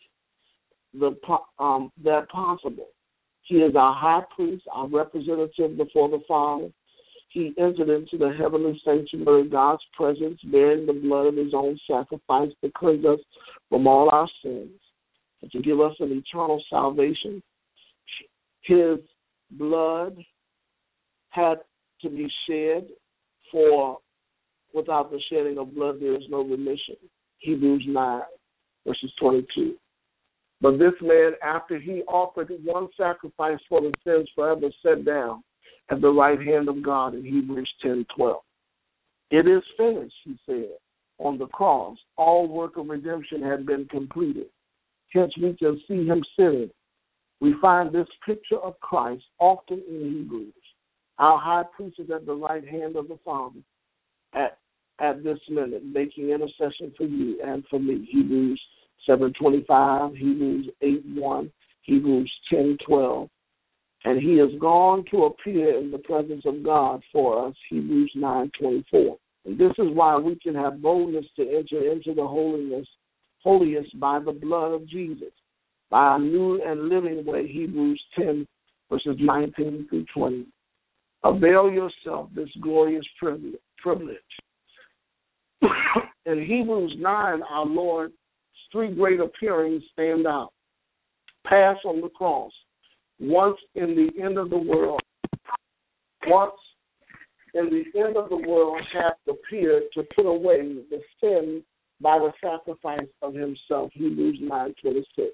the 0.99 1.15
um, 1.59 1.93
that 2.03 2.29
possible. 2.29 2.89
He 3.51 3.57
is 3.57 3.75
our 3.75 3.93
high 3.93 4.23
priest, 4.37 4.63
our 4.73 4.87
representative 4.87 5.77
before 5.77 6.09
the 6.09 6.21
Father. 6.29 6.69
He 7.31 7.53
entered 7.59 7.89
into 7.89 8.17
the 8.17 8.33
heavenly 8.39 8.81
sanctuary, 8.85 9.49
God's 9.49 9.83
presence, 9.93 10.39
bearing 10.45 10.87
the 10.87 10.93
blood 10.93 11.27
of 11.27 11.35
his 11.35 11.53
own 11.53 11.77
sacrifice 11.91 12.51
to 12.63 12.71
cleanse 12.77 13.05
us 13.05 13.19
from 13.69 13.89
all 13.89 14.09
our 14.13 14.29
sins 14.41 14.71
and 15.43 15.51
to 15.51 15.61
give 15.63 15.81
us 15.81 15.97
an 15.99 16.13
eternal 16.13 16.63
salvation. 16.71 17.43
His 18.63 18.99
blood 19.51 20.17
had 21.31 21.57
to 22.03 22.09
be 22.09 22.31
shed, 22.49 22.87
for 23.51 23.99
without 24.73 25.11
the 25.11 25.21
shedding 25.29 25.59
of 25.59 25.75
blood 25.75 25.97
there 26.01 26.15
is 26.15 26.23
no 26.31 26.43
remission. 26.43 26.95
Hebrews 27.39 27.83
9, 27.89 28.21
verses 28.87 29.13
22. 29.19 29.75
But 30.61 30.79
this 30.79 30.93
man, 31.01 31.33
after 31.43 31.79
he 31.79 32.03
offered 32.03 32.53
one 32.63 32.89
sacrifice 32.97 33.59
for 33.69 33.81
the 33.81 33.93
sins 34.05 34.29
forever, 34.35 34.69
sat 34.85 35.05
down 35.05 35.43
at 35.91 36.01
the 36.01 36.11
right 36.11 36.41
hand 36.41 36.69
of 36.69 36.83
God 36.83 37.15
in 37.15 37.25
Hebrews 37.25 37.71
10 37.83 38.07
12. 38.17 38.43
It 39.31 39.47
is 39.47 39.63
finished, 39.77 40.15
he 40.25 40.37
said, 40.45 40.77
on 41.19 41.39
the 41.39 41.47
cross. 41.47 41.97
All 42.17 42.49
work 42.49 42.77
of 42.77 42.89
redemption 42.89 43.43
had 43.43 43.65
been 43.65 43.87
completed. 43.87 44.47
Hence, 45.13 45.33
we 45.41 45.55
can 45.55 45.81
see 45.89 46.07
him 46.07 46.23
sitting. 46.37 46.71
We 47.41 47.55
find 47.63 47.93
this 47.93 48.09
picture 48.27 48.59
of 48.59 48.79
Christ 48.81 49.25
often 49.39 49.83
in 49.89 50.13
Hebrews. 50.19 50.53
Our 51.19 51.39
high 51.39 51.65
priest 51.75 51.99
is 51.99 52.11
at 52.11 52.27
the 52.27 52.35
right 52.35 52.67
hand 52.67 52.97
of 52.97 53.09
the 53.09 53.19
Father 53.25 53.61
at, 54.35 54.59
at 55.01 55.25
this 55.25 55.39
minute, 55.49 55.85
making 55.85 56.31
intercession 56.31 56.93
for 56.97 57.05
you 57.05 57.41
and 57.45 57.65
for 57.71 57.79
me. 57.79 58.07
Hebrews 58.11 58.61
7.25, 59.09 60.17
Hebrews 60.17 60.71
8.1, 60.83 61.51
Hebrews 61.83 62.33
10.12. 62.53 63.29
And 64.05 64.21
he 64.21 64.39
has 64.39 64.49
gone 64.61 65.05
to 65.11 65.25
appear 65.25 65.79
in 65.79 65.91
the 65.91 65.99
presence 65.99 66.43
of 66.47 66.65
God 66.65 67.03
for 67.13 67.47
us, 67.47 67.55
Hebrews 67.69 68.13
9.24. 68.17 69.17
And 69.45 69.59
this 69.59 69.73
is 69.79 69.89
why 69.93 70.17
we 70.17 70.37
can 70.37 70.55
have 70.55 70.83
boldness 70.83 71.27
to 71.37 71.43
enter 71.43 71.91
into 71.91 72.15
the 72.15 72.27
holiness, 72.27 72.87
holiest 73.43 73.99
by 73.99 74.19
the 74.21 74.33
blood 74.33 74.73
of 74.73 74.89
Jesus, 74.89 75.33
by 75.91 76.17
a 76.17 76.19
new 76.19 76.63
and 76.63 76.89
living 76.89 77.25
way, 77.25 77.47
Hebrews 77.47 78.03
10, 78.19 78.47
verses 78.91 79.17
19 79.19 79.87
through 79.89 80.07
20. 80.15 80.47
Avail 81.25 81.71
yourself 81.71 82.31
this 82.35 82.49
glorious 82.63 83.05
privilege. 83.19 84.19
in 86.27 86.45
Hebrews 86.47 86.95
9, 86.99 87.43
our 87.43 87.67
Lord's 87.67 88.15
three 88.73 88.95
great 88.95 89.21
appearings 89.21 89.83
stand 89.93 90.27
out. 90.27 90.53
Pass 91.47 91.77
on 91.85 92.01
the 92.01 92.09
cross, 92.09 92.53
once 93.19 93.57
in 93.75 93.95
the 93.97 94.23
end 94.23 94.39
of 94.39 94.51
the 94.51 94.59
world, 94.59 95.01
once 96.27 96.53
in 97.55 97.71
the 97.71 98.01
end 98.01 98.17
of 98.17 98.29
the 98.29 98.37
world 98.37 98.81
hath 98.93 99.15
appeared 99.29 99.85
to 99.95 100.03
put 100.15 100.27
away 100.27 100.61
the 100.63 101.01
sin 101.21 101.63
by 102.01 102.19
the 102.19 102.33
sacrifice 102.43 103.09
of 103.23 103.35
himself, 103.35 103.91
Hebrews 103.95 104.39
9 104.41 104.75
26. 104.83 105.29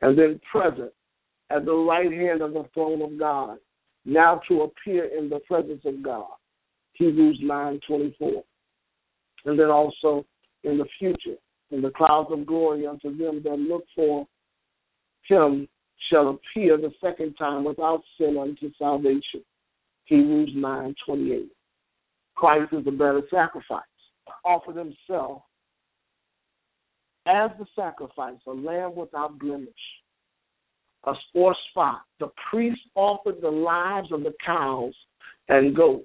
And 0.00 0.18
then 0.18 0.40
present 0.50 0.92
at 1.50 1.64
the 1.64 1.74
right 1.74 2.10
hand 2.10 2.42
of 2.42 2.52
the 2.52 2.64
throne 2.74 3.02
of 3.02 3.18
God, 3.18 3.58
now 4.04 4.40
to 4.48 4.62
appear 4.62 5.04
in 5.16 5.28
the 5.28 5.40
presence 5.40 5.82
of 5.84 6.02
God, 6.02 6.30
Hebrews 6.94 7.38
9 7.42 7.80
24. 7.86 8.42
And 9.44 9.58
then 9.58 9.68
also 9.68 10.24
in 10.64 10.78
the 10.78 10.86
future, 10.98 11.36
in 11.72 11.82
the 11.82 11.90
clouds 11.90 12.28
of 12.30 12.46
glory 12.46 12.86
unto 12.86 13.16
them 13.16 13.42
that 13.44 13.58
look 13.58 13.84
for 13.94 14.26
him 15.26 15.66
shall 16.10 16.28
appear 16.28 16.76
the 16.76 16.92
second 17.02 17.34
time 17.34 17.64
without 17.64 18.02
sin 18.18 18.36
unto 18.38 18.70
salvation. 18.78 19.42
Hebrews 20.04 20.52
nine 20.54 20.94
twenty 21.06 21.32
eight. 21.32 21.52
Christ 22.34 22.72
is 22.72 22.86
a 22.86 22.90
better 22.90 23.22
sacrifice. 23.30 23.82
Offered 24.44 24.76
himself 24.76 25.42
as 27.26 27.50
the 27.58 27.66
sacrifice, 27.76 28.38
a 28.46 28.50
lamb 28.50 28.96
without 28.96 29.38
blemish, 29.38 29.68
a 31.04 31.14
or 31.34 31.54
spot. 31.70 32.02
The 32.18 32.28
priest 32.50 32.80
offered 32.94 33.40
the 33.40 33.50
lives 33.50 34.10
of 34.10 34.24
the 34.24 34.34
cows 34.44 34.94
and 35.48 35.74
goats, 35.74 36.04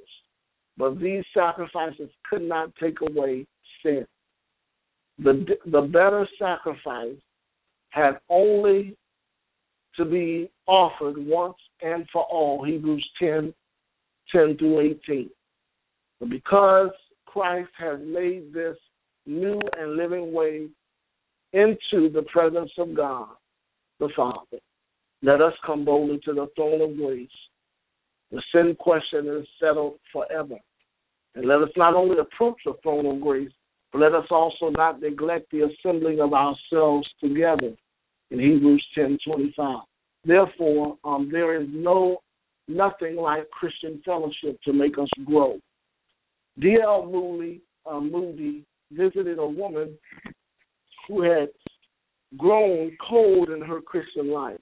but 0.77 0.99
these 0.99 1.23
sacrifices 1.33 2.09
could 2.29 2.43
not 2.43 2.75
take 2.75 3.01
away 3.01 3.47
sin. 3.83 4.05
The 5.19 5.57
the 5.65 5.81
better 5.81 6.27
sacrifice 6.39 7.17
had 7.89 8.19
only 8.29 8.95
to 9.95 10.05
be 10.05 10.49
offered 10.67 11.17
once 11.17 11.57
and 11.81 12.07
for 12.13 12.23
all. 12.23 12.63
Hebrews 12.63 13.07
10, 13.19 13.53
10 14.31 14.57
through 14.57 14.97
18. 15.07 15.29
But 16.19 16.29
because 16.29 16.91
Christ 17.25 17.71
has 17.77 17.99
made 18.05 18.53
this 18.53 18.77
new 19.25 19.59
and 19.77 19.95
living 19.95 20.33
way 20.33 20.67
into 21.53 22.09
the 22.09 22.25
presence 22.31 22.71
of 22.77 22.95
God, 22.95 23.29
the 23.99 24.09
Father, 24.15 24.59
let 25.23 25.41
us 25.41 25.53
come 25.65 25.83
boldly 25.83 26.19
to 26.25 26.33
the 26.33 26.47
throne 26.55 26.81
of 26.81 26.97
grace. 26.97 27.29
The 28.31 28.41
sin 28.53 28.75
question 28.77 29.27
is 29.27 29.47
settled 29.59 29.99
forever. 30.11 30.57
And 31.35 31.45
let 31.45 31.61
us 31.61 31.69
not 31.75 31.95
only 31.95 32.17
approach 32.17 32.57
the 32.65 32.73
throne 32.83 33.05
of 33.05 33.21
grace, 33.21 33.51
let 33.93 34.13
us 34.13 34.25
also 34.29 34.69
not 34.69 35.01
neglect 35.01 35.51
the 35.51 35.69
assembling 35.69 36.19
of 36.19 36.33
ourselves 36.33 37.07
together 37.21 37.73
in 38.31 38.39
Hebrews 38.39 38.85
ten 38.93 39.17
twenty 39.25 39.53
five. 39.55 39.83
Therefore, 40.25 40.97
um, 41.03 41.29
there 41.31 41.59
is 41.59 41.67
no 41.71 42.17
nothing 42.67 43.15
like 43.15 43.49
Christian 43.49 44.01
fellowship 44.03 44.59
to 44.65 44.73
make 44.73 44.97
us 44.97 45.07
grow. 45.25 45.57
D.L. 46.59 47.05
Moody, 47.05 47.61
uh, 47.89 47.99
Moody 47.99 48.65
visited 48.91 49.39
a 49.39 49.45
woman 49.45 49.97
who 51.07 51.21
had 51.21 51.49
grown 52.37 52.97
cold 53.07 53.49
in 53.49 53.61
her 53.61 53.79
Christian 53.79 54.31
life. 54.31 54.59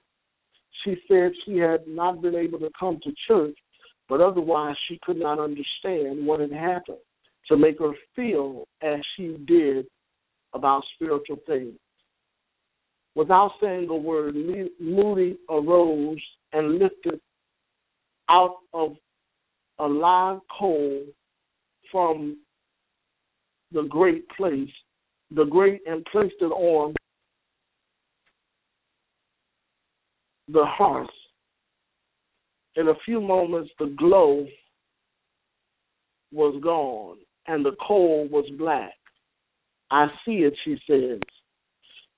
She 0.84 0.94
said 1.08 1.32
she 1.44 1.56
had 1.56 1.88
not 1.88 2.22
been 2.22 2.36
able 2.36 2.60
to 2.60 2.70
come 2.78 3.00
to 3.02 3.12
church, 3.26 3.56
but 4.08 4.20
otherwise 4.20 4.76
she 4.88 5.00
could 5.02 5.18
not 5.18 5.40
understand 5.40 6.24
what 6.24 6.38
had 6.38 6.52
happened 6.52 6.98
to 7.48 7.56
make 7.56 7.78
her 7.78 7.92
feel 8.14 8.66
as 8.82 9.00
she 9.16 9.36
did 9.46 9.86
about 10.52 10.82
spiritual 10.94 11.38
things. 11.46 11.74
Without 13.14 13.52
saying 13.60 13.88
a 13.88 13.96
word, 13.96 14.34
Moody 14.80 15.38
arose 15.48 16.20
and 16.52 16.78
lifted 16.78 17.20
out 18.28 18.56
of 18.74 18.96
a 19.78 19.86
live 19.86 20.40
coal 20.58 21.02
from 21.90 22.36
the 23.72 23.82
great 23.82 24.28
place, 24.30 24.68
the 25.30 25.44
great, 25.44 25.80
and 25.86 26.04
placed 26.12 26.34
it 26.40 26.44
on 26.44 26.94
the 30.48 30.64
hearth. 30.64 31.08
In 32.76 32.88
a 32.88 32.94
few 33.04 33.20
moments, 33.20 33.70
the 33.78 33.94
glow 33.96 34.46
was 36.32 36.60
gone 36.62 37.16
and 37.48 37.64
the 37.64 37.76
coal 37.86 38.28
was 38.30 38.46
black. 38.58 38.94
I 39.90 40.08
see 40.24 40.38
it, 40.38 40.54
she 40.64 40.78
says. 40.88 41.20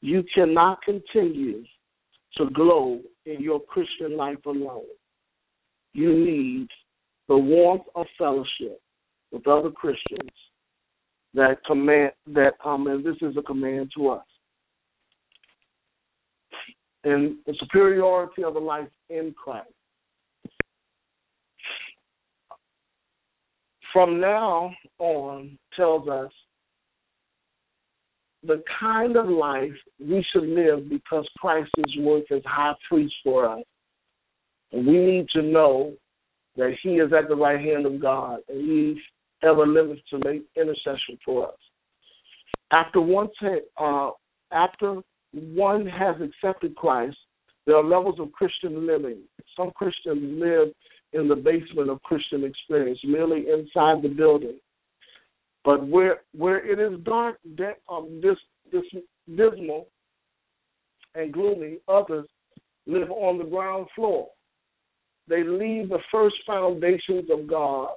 You 0.00 0.24
cannot 0.34 0.80
continue 0.82 1.64
to 2.36 2.50
glow 2.50 3.00
in 3.26 3.40
your 3.40 3.60
Christian 3.60 4.16
life 4.16 4.44
alone. 4.46 4.84
You 5.92 6.12
need 6.14 6.68
the 7.28 7.36
warmth 7.36 7.84
of 7.94 8.06
fellowship 8.16 8.80
with 9.32 9.46
other 9.46 9.70
Christians 9.70 10.30
that 11.34 11.58
command 11.66 12.12
that 12.28 12.52
um 12.64 12.86
and 12.86 13.04
this 13.04 13.16
is 13.20 13.36
a 13.36 13.42
command 13.42 13.90
to 13.96 14.08
us. 14.08 14.24
And 17.04 17.36
the 17.46 17.54
superiority 17.60 18.44
of 18.44 18.54
the 18.54 18.60
life 18.60 18.88
in 19.10 19.34
Christ. 19.36 19.68
From 23.92 24.20
now 24.20 24.74
on 24.98 25.58
tells 25.76 26.08
us 26.08 26.30
the 28.42 28.62
kind 28.78 29.16
of 29.16 29.28
life 29.28 29.72
we 29.98 30.24
should 30.32 30.48
live 30.48 30.88
because 30.88 31.28
Christ 31.38 31.70
is 31.78 31.96
worth 31.98 32.30
as 32.30 32.42
high 32.44 32.74
priest 32.88 33.14
for 33.24 33.48
us. 33.48 33.64
And 34.72 34.86
we 34.86 34.98
need 34.98 35.26
to 35.30 35.42
know 35.42 35.94
that 36.56 36.74
He 36.82 36.96
is 36.96 37.12
at 37.12 37.28
the 37.28 37.36
right 37.36 37.60
hand 37.60 37.86
of 37.86 38.00
God 38.00 38.40
and 38.48 38.60
He 38.60 39.00
ever 39.42 39.66
liveth 39.66 39.98
to 40.10 40.18
make 40.24 40.44
intercession 40.56 41.18
for 41.24 41.48
us. 41.48 41.58
After 42.70 43.00
one, 43.00 43.28
uh, 43.80 44.10
after 44.52 45.00
one 45.32 45.86
has 45.86 46.16
accepted 46.20 46.76
Christ, 46.76 47.16
there 47.66 47.76
are 47.76 47.84
levels 47.84 48.18
of 48.20 48.32
Christian 48.32 48.86
living. 48.86 49.18
Some 49.56 49.70
Christians 49.72 50.40
live 50.40 50.68
in 51.12 51.28
the 51.28 51.36
basement 51.36 51.90
of 51.90 52.02
Christian 52.02 52.44
experience, 52.44 52.98
merely 53.04 53.46
inside 53.48 54.02
the 54.02 54.08
building. 54.08 54.58
But 55.64 55.86
where 55.86 56.20
where 56.34 56.64
it 56.64 56.78
is 56.78 57.00
dark, 57.04 57.38
um, 57.90 58.20
this 58.22 58.36
this 58.72 58.84
dismal 59.28 59.88
and 61.14 61.32
gloomy, 61.32 61.78
others 61.88 62.26
live 62.86 63.10
on 63.10 63.38
the 63.38 63.44
ground 63.44 63.86
floor. 63.94 64.28
They 65.28 65.42
leave 65.44 65.90
the 65.90 65.98
first 66.10 66.36
foundations 66.46 67.28
of 67.30 67.46
God 67.46 67.90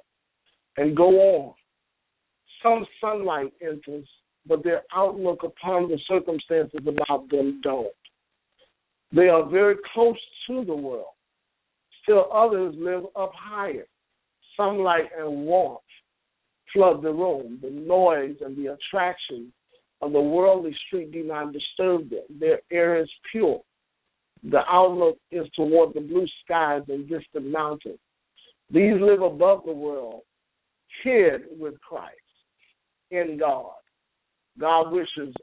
and 0.76 0.96
go 0.96 1.08
on. 1.08 1.54
Some 2.62 2.86
sunlight 3.00 3.52
enters, 3.62 4.06
but 4.46 4.62
their 4.62 4.82
outlook 4.94 5.42
upon 5.42 5.88
the 5.88 5.98
circumstances 6.08 6.80
about 6.86 7.28
them 7.30 7.60
don't. 7.62 7.88
They 9.14 9.28
are 9.28 9.48
very 9.48 9.76
close 9.92 10.18
to 10.48 10.64
the 10.64 10.74
world. 10.74 11.06
Still 12.02 12.26
others 12.32 12.74
live 12.78 13.04
up 13.16 13.32
higher. 13.34 13.86
Sunlight 14.56 15.10
and 15.18 15.46
warmth 15.46 15.80
flood 16.72 17.02
the 17.02 17.12
room. 17.12 17.58
The 17.62 17.70
noise 17.70 18.36
and 18.40 18.56
the 18.56 18.74
attraction 18.74 19.52
of 20.00 20.12
the 20.12 20.20
worldly 20.20 20.76
street 20.86 21.12
do 21.12 21.22
not 21.22 21.52
disturb 21.52 22.10
them. 22.10 22.24
Their 22.38 22.60
air 22.70 23.00
is 23.00 23.08
pure. 23.30 23.62
The 24.42 24.62
outlook 24.68 25.18
is 25.30 25.46
toward 25.54 25.94
the 25.94 26.00
blue 26.00 26.26
skies 26.44 26.82
and 26.88 27.08
distant 27.08 27.46
mountains. 27.46 27.98
These 28.70 29.00
live 29.00 29.22
above 29.22 29.62
the 29.64 29.72
world, 29.72 30.22
hid 31.04 31.42
with 31.58 31.80
Christ 31.80 32.16
in 33.10 33.38
God. 33.38 33.74
God 34.58 34.90
wishes 34.90 35.34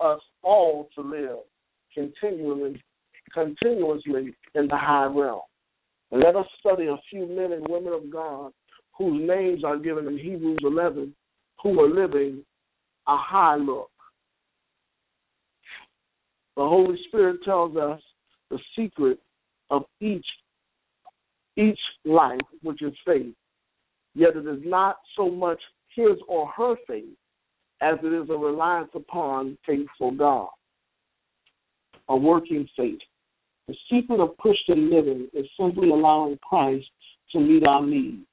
us 0.00 0.20
all 0.42 0.88
to 0.94 1.00
live 1.00 1.38
continually, 1.94 2.82
continuously 3.32 4.34
in 4.54 4.68
the 4.68 4.76
high 4.76 5.06
realm. 5.06 5.40
Let 6.10 6.36
us 6.36 6.46
study 6.60 6.86
a 6.86 6.96
few 7.10 7.26
men 7.26 7.52
and 7.52 7.66
women 7.68 7.92
of 7.92 8.10
God 8.10 8.52
whose 8.96 9.26
names 9.26 9.64
are 9.64 9.78
given 9.78 10.06
in 10.06 10.18
Hebrews 10.18 10.58
11 10.62 11.14
who 11.62 11.80
are 11.80 11.88
living 11.88 12.44
a 13.08 13.16
high 13.16 13.56
look. 13.56 13.90
The 16.56 16.62
Holy 16.62 16.98
Spirit 17.08 17.40
tells 17.44 17.76
us 17.76 18.00
the 18.50 18.58
secret 18.76 19.18
of 19.70 19.82
each 20.00 20.26
each 21.58 21.78
life, 22.04 22.40
which 22.62 22.82
is 22.82 22.92
faith. 23.04 23.34
Yet 24.14 24.36
it 24.36 24.46
is 24.46 24.60
not 24.64 24.96
so 25.16 25.30
much 25.30 25.58
his 25.94 26.18
or 26.28 26.48
her 26.48 26.74
faith 26.86 27.16
as 27.80 27.98
it 28.02 28.12
is 28.12 28.28
a 28.30 28.36
reliance 28.36 28.90
upon 28.94 29.56
faithful 29.66 30.10
God, 30.10 30.48
a 32.08 32.16
working 32.16 32.68
faith. 32.76 32.98
The 33.68 33.74
secret 33.90 34.20
of 34.20 34.36
Christian 34.38 34.90
living 34.90 35.28
is 35.32 35.46
simply 35.58 35.90
allowing 35.90 36.38
Christ 36.48 36.86
to 37.32 37.40
meet 37.40 37.66
our 37.66 37.84
needs. 37.84 38.26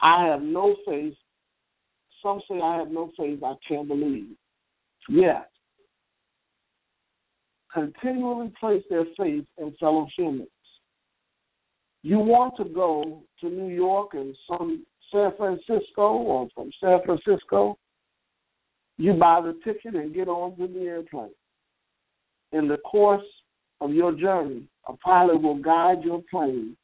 I 0.00 0.26
have 0.26 0.42
no 0.42 0.76
faith. 0.86 1.14
Some 2.22 2.40
say 2.48 2.60
I 2.60 2.76
have 2.76 2.88
no 2.88 3.10
faith, 3.16 3.42
I 3.42 3.54
can't 3.68 3.88
believe. 3.88 4.36
Yet, 5.08 5.50
continually 7.72 8.52
place 8.58 8.82
their 8.88 9.04
faith 9.16 9.44
in 9.58 9.74
fellow 9.78 10.06
humans. 10.16 10.48
You 12.02 12.18
want 12.18 12.56
to 12.56 12.64
go 12.64 13.22
to 13.40 13.48
New 13.48 13.72
York 13.72 14.10
and 14.14 14.34
some 14.48 14.84
San 15.12 15.32
Francisco 15.36 16.02
or 16.02 16.48
from 16.54 16.70
San 16.80 16.98
Francisco, 17.04 17.78
you 18.96 19.12
buy 19.14 19.40
the 19.40 19.58
ticket 19.64 19.94
and 19.94 20.14
get 20.14 20.28
on 20.28 20.56
to 20.56 20.66
the 20.66 20.80
airplane. 20.80 21.30
In 22.52 22.68
the 22.68 22.76
course 22.78 23.24
of 23.80 23.92
your 23.92 24.12
journey, 24.12 24.62
a 24.86 24.96
pilot 24.96 25.40
will 25.40 25.56
guide 25.56 26.02
your 26.04 26.22
plane 26.30 26.76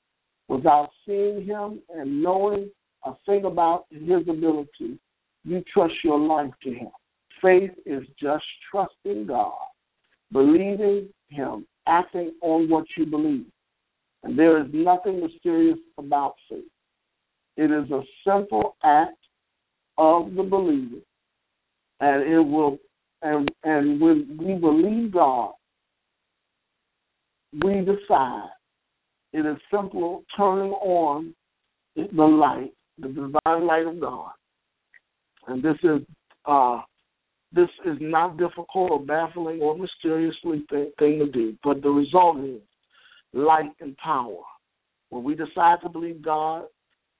without 0.49 0.91
seeing 1.07 1.45
him 1.45 1.81
and 1.95 2.23
knowing 2.23 2.71
a 3.05 3.13
thing 3.27 3.45
about 3.45 3.85
his 3.91 4.27
ability. 4.29 4.99
You 5.45 5.63
trust 5.73 5.95
your 6.03 6.19
life 6.19 6.53
to 6.65 6.71
him. 6.71 6.91
Faith 7.41 7.71
is 7.87 8.03
just 8.21 8.45
trusting 8.71 9.27
God, 9.27 9.53
believing 10.33 11.09
him, 11.29 11.67
acting 11.87 12.33
on 12.43 12.69
what 12.69 12.85
you 12.97 13.07
believe. 13.07 13.47
And 14.25 14.39
there 14.39 14.61
is 14.61 14.67
nothing 14.73 15.21
mysterious 15.21 15.79
about 15.97 16.35
faith. 16.51 16.65
It 17.57 17.71
is 17.71 17.91
a 17.91 18.03
simple 18.27 18.77
act 18.83 19.17
of 19.97 20.35
the 20.35 20.43
believer, 20.43 21.03
and 22.01 22.23
it 22.23 22.41
will. 22.41 22.79
And 23.21 23.51
and 23.65 24.01
when 24.01 24.39
we 24.41 24.55
believe 24.55 25.13
God, 25.13 25.53
we 27.53 27.81
decide. 27.81 28.49
It 29.33 29.45
is 29.45 29.57
simple 29.71 30.25
turning 30.37 30.73
on 30.73 31.35
the 31.97 32.23
light, 32.23 32.73
the 32.99 33.09
divine 33.09 33.67
light 33.67 33.87
of 33.87 34.01
God, 34.01 34.31
and 35.47 35.63
this 35.63 35.77
is 35.83 36.01
uh, 36.47 36.81
this 37.53 37.69
is 37.85 37.97
not 38.01 38.37
difficult 38.39 38.91
or 38.91 39.05
baffling 39.05 39.61
or 39.61 39.77
mysteriously 39.77 40.65
th- 40.71 40.93
thing 40.99 41.19
to 41.19 41.27
do, 41.31 41.57
but 41.63 41.83
the 41.83 41.91
result 41.91 42.39
is 42.45 42.61
light 43.33 43.71
and 43.81 43.97
power. 43.99 44.43
When 45.11 45.25
we 45.25 45.35
decide 45.35 45.79
to 45.83 45.89
believe 45.89 46.23
God, 46.23 46.65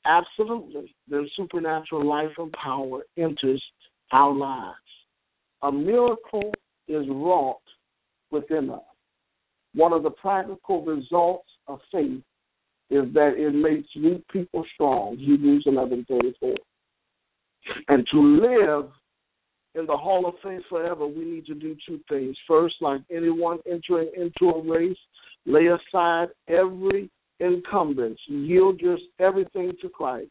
absolutely, 0.05 0.95
then 1.09 1.29
supernatural 1.37 2.07
life 2.07 2.33
and 2.37 2.53
power 2.53 3.03
enters 3.17 3.63
our 4.13 4.33
lives. 4.33 4.77
A 5.63 5.73
miracle 5.73 6.53
is 6.87 7.07
wrought 7.09 7.61
within 8.31 8.71
us. 8.71 8.81
One 9.75 9.93
of 9.93 10.03
the 10.03 10.11
practical 10.11 10.85
results 10.85 11.49
of 11.67 11.81
faith 11.93 12.23
is 12.91 13.13
that 13.13 13.35
it 13.37 13.55
makes 13.55 13.89
weak 13.97 14.27
people 14.29 14.65
strong. 14.75 15.17
Hebrews 15.19 15.65
eleven 15.67 16.07
thirty 16.09 16.35
four. 16.41 16.55
And 17.89 18.07
to 18.11 18.21
live 18.21 18.91
in 19.75 19.87
the 19.87 19.97
hall 19.97 20.27
of 20.27 20.35
faith 20.43 20.63
forever, 20.71 21.07
we 21.07 21.25
need 21.25 21.47
to 21.47 21.55
do 21.55 21.77
two 21.87 22.01
things. 22.09 22.35
First, 22.49 22.77
like 22.81 23.03
anyone 23.11 23.59
entering 23.71 24.11
into 24.17 24.55
a 24.55 24.63
race, 24.63 24.97
lay 25.45 25.67
aside 25.67 26.29
every 26.49 27.11
incumbents. 27.41 28.21
Yield 28.27 28.81
just 28.81 29.03
everything 29.21 29.73
to 29.83 29.89
Christ. 29.91 30.31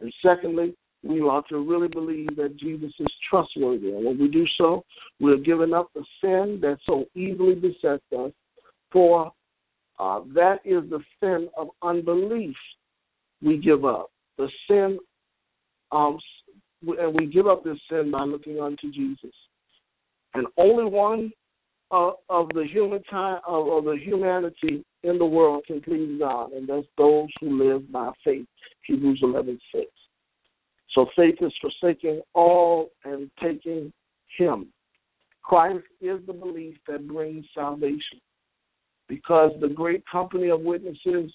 And 0.00 0.14
secondly, 0.24 0.74
we 1.02 1.20
ought 1.20 1.48
to 1.48 1.58
really 1.58 1.88
believe 1.88 2.36
that 2.36 2.56
Jesus 2.56 2.92
is 2.98 3.06
trustworthy. 3.28 3.90
And 3.90 4.04
when 4.04 4.18
we 4.18 4.28
do 4.28 4.44
so, 4.56 4.84
we're 5.20 5.36
giving 5.36 5.74
up 5.74 5.90
the 5.94 6.04
sin 6.20 6.60
that 6.62 6.78
so 6.86 7.04
easily 7.14 7.56
besets 7.56 8.04
us. 8.16 8.30
For 8.92 9.32
uh, 9.98 10.20
that 10.34 10.60
is 10.64 10.88
the 10.90 11.00
sin 11.20 11.48
of 11.56 11.68
unbelief 11.82 12.56
we 13.42 13.58
give 13.58 13.84
up. 13.84 14.10
The 14.36 14.48
sin, 14.68 14.98
um, 15.90 16.18
and 16.82 17.14
we 17.14 17.26
give 17.26 17.46
up 17.46 17.64
this 17.64 17.78
sin 17.90 18.10
by 18.10 18.22
looking 18.22 18.60
unto 18.60 18.90
Jesus. 18.92 19.34
And 20.34 20.46
only 20.56 20.84
one 20.84 21.32
uh, 21.90 22.12
of 22.28 22.48
the 22.54 22.64
human 22.70 23.02
time 23.04 23.40
of, 23.46 23.68
of 23.68 23.84
the 23.84 23.96
humanity 24.00 24.84
in 25.02 25.18
the 25.18 25.24
world 25.24 25.64
can 25.66 25.80
please 25.80 26.18
God, 26.18 26.52
and 26.52 26.68
that's 26.68 26.86
those 26.96 27.28
who 27.40 27.58
live 27.58 27.90
by 27.90 28.10
faith. 28.24 28.46
Hebrews 28.82 29.20
eleven 29.22 29.58
six. 29.74 29.86
So 30.94 31.06
faith 31.16 31.36
is 31.40 31.52
forsaking 31.60 32.22
all 32.34 32.90
and 33.04 33.30
taking 33.42 33.92
Him. 34.36 34.68
Christ 35.42 35.84
is 36.00 36.20
the 36.26 36.32
belief 36.32 36.76
that 36.86 37.08
brings 37.08 37.46
salvation. 37.54 38.20
Because 39.08 39.52
the 39.60 39.68
great 39.68 40.04
company 40.10 40.50
of 40.50 40.60
witnesses 40.60 41.32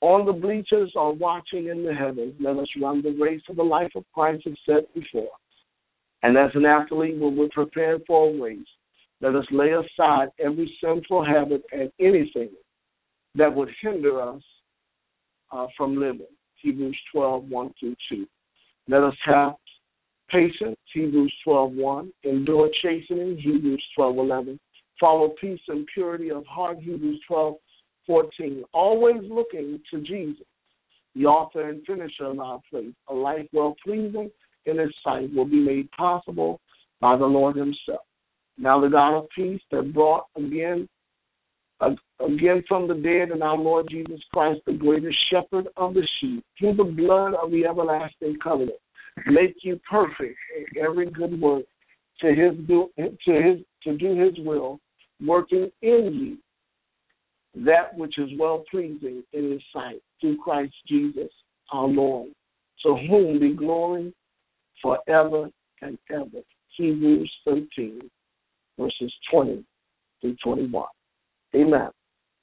on 0.00 0.26
the 0.26 0.32
bleachers 0.32 0.92
are 0.96 1.12
watching 1.12 1.68
in 1.68 1.84
the 1.84 1.94
heavens. 1.94 2.34
Let 2.40 2.56
us 2.56 2.68
run 2.80 3.02
the 3.02 3.16
race 3.20 3.42
of 3.48 3.56
the 3.56 3.62
life 3.62 3.92
of 3.94 4.04
Christ 4.14 4.46
is 4.46 4.58
set 4.66 4.92
before 4.94 5.24
us. 5.24 5.40
And 6.22 6.36
as 6.36 6.50
an 6.54 6.64
athlete, 6.64 7.18
when 7.18 7.36
we're 7.36 7.48
prepared 7.48 8.02
for 8.06 8.30
a 8.30 8.40
race, 8.40 8.66
let 9.20 9.34
us 9.34 9.46
lay 9.50 9.72
aside 9.72 10.28
every 10.38 10.76
sinful 10.82 11.24
habit 11.24 11.62
and 11.72 11.90
anything 12.00 12.50
that 13.34 13.54
would 13.54 13.70
hinder 13.80 14.20
us 14.20 14.42
uh, 15.52 15.66
from 15.76 15.98
living. 15.98 16.26
Hebrews 16.56 16.98
12, 17.12 17.44
1 17.44 17.74
through 17.78 17.96
2. 18.10 18.26
Let 18.88 19.02
us 19.02 19.14
have 19.24 19.54
patience, 20.30 20.76
Hebrews 20.92 21.32
12, 21.44 21.72
1. 21.72 22.12
Endure 22.24 22.68
chastening, 22.82 23.38
Hebrews 23.38 23.84
12, 23.96 24.18
11. 24.18 24.60
Follow 24.98 25.34
peace 25.40 25.60
and 25.68 25.86
purity 25.92 26.30
of 26.30 26.46
heart, 26.46 26.78
Hebrews 26.80 27.20
12, 27.28 27.54
14. 28.06 28.64
Always 28.72 29.22
looking 29.28 29.80
to 29.90 30.00
Jesus, 30.00 30.46
the 31.14 31.26
author 31.26 31.68
and 31.68 31.84
finisher 31.86 32.26
of 32.26 32.38
our 32.38 32.60
faith. 32.72 32.94
A 33.08 33.14
life 33.14 33.46
well 33.52 33.76
pleasing 33.84 34.30
in 34.64 34.78
his 34.78 34.94
sight 35.04 35.32
will 35.34 35.44
be 35.44 35.60
made 35.60 35.90
possible 35.92 36.60
by 37.00 37.16
the 37.16 37.26
Lord 37.26 37.56
himself. 37.56 38.00
Now 38.58 38.80
the 38.80 38.88
God 38.88 39.18
of 39.18 39.26
peace 39.34 39.60
that 39.70 39.92
brought 39.92 40.26
again 40.36 40.88
again 41.80 42.64
from 42.66 42.88
the 42.88 42.94
dead 42.94 43.34
in 43.34 43.42
our 43.42 43.58
Lord 43.58 43.86
Jesus 43.90 44.20
Christ, 44.32 44.60
the 44.66 44.72
greatest 44.72 45.16
shepherd 45.30 45.68
of 45.76 45.92
the 45.92 46.06
sheep, 46.20 46.42
through 46.58 46.74
the 46.76 46.84
blood 46.84 47.34
of 47.34 47.50
the 47.50 47.66
everlasting 47.66 48.38
covenant, 48.42 48.78
make 49.26 49.56
you 49.62 49.78
perfect 49.88 50.38
in 50.56 50.82
every 50.82 51.10
good 51.10 51.38
work 51.40 51.64
to 52.20 52.28
his 52.28 52.54
do 52.66 52.88
to 52.96 53.32
his 53.32 53.58
to 53.84 53.96
do 53.96 54.18
his 54.18 54.34
will, 54.44 54.80
working 55.24 55.70
in 55.82 56.12
you 56.12 56.38
that 57.64 57.96
which 57.96 58.18
is 58.18 58.28
well 58.38 58.64
pleasing 58.70 59.22
in 59.32 59.52
his 59.52 59.62
sight 59.72 60.02
through 60.20 60.36
Christ 60.38 60.74
Jesus 60.86 61.30
our 61.72 61.86
Lord. 61.86 62.28
To 62.84 62.94
whom 63.08 63.40
be 63.40 63.54
glory 63.54 64.12
forever 64.82 65.48
and 65.80 65.98
ever. 66.10 66.42
Hebrews 66.76 67.32
13, 67.46 68.00
verses 68.78 69.12
20 69.30 69.64
through 70.20 70.36
21. 70.44 70.84
Amen. 71.54 71.88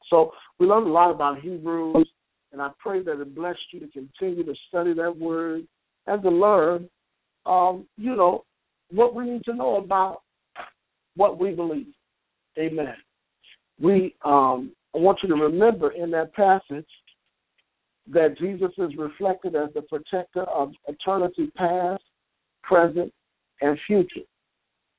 So 0.10 0.32
we 0.60 0.66
learned 0.66 0.88
a 0.88 0.92
lot 0.92 1.12
about 1.12 1.40
Hebrews, 1.40 2.08
and 2.52 2.62
I 2.62 2.72
pray 2.80 3.04
that 3.04 3.22
it 3.22 3.36
blessed 3.36 3.60
you 3.72 3.80
to 3.82 3.88
continue 3.88 4.44
to 4.44 4.56
study 4.68 4.94
that 4.96 5.16
word 5.18 5.68
and 6.08 6.22
to 6.24 6.30
learn, 6.30 6.90
um, 7.46 7.86
you 7.98 8.16
know, 8.16 8.44
what 8.92 9.16
we 9.16 9.26
need 9.26 9.44
to 9.46 9.54
know 9.54 9.78
about 9.78 10.22
what 11.16 11.40
we 11.40 11.52
believe. 11.52 11.94
Amen. 12.58 12.96
We, 13.80 14.16
um, 14.24 14.72
I 14.96 15.00
want 15.00 15.20
you 15.24 15.30
to 15.30 15.36
remember 15.36 15.92
in 15.92 16.12
that 16.12 16.34
passage 16.34 16.86
that 18.12 18.38
Jesus 18.38 18.72
is 18.78 18.92
reflected 18.98 19.56
as 19.56 19.70
the 19.74 19.82
protector 19.84 20.44
of 20.44 20.72
eternity 20.88 21.52
past, 21.56 22.04
present, 22.64 23.12
and 23.62 23.78
future. 23.88 24.28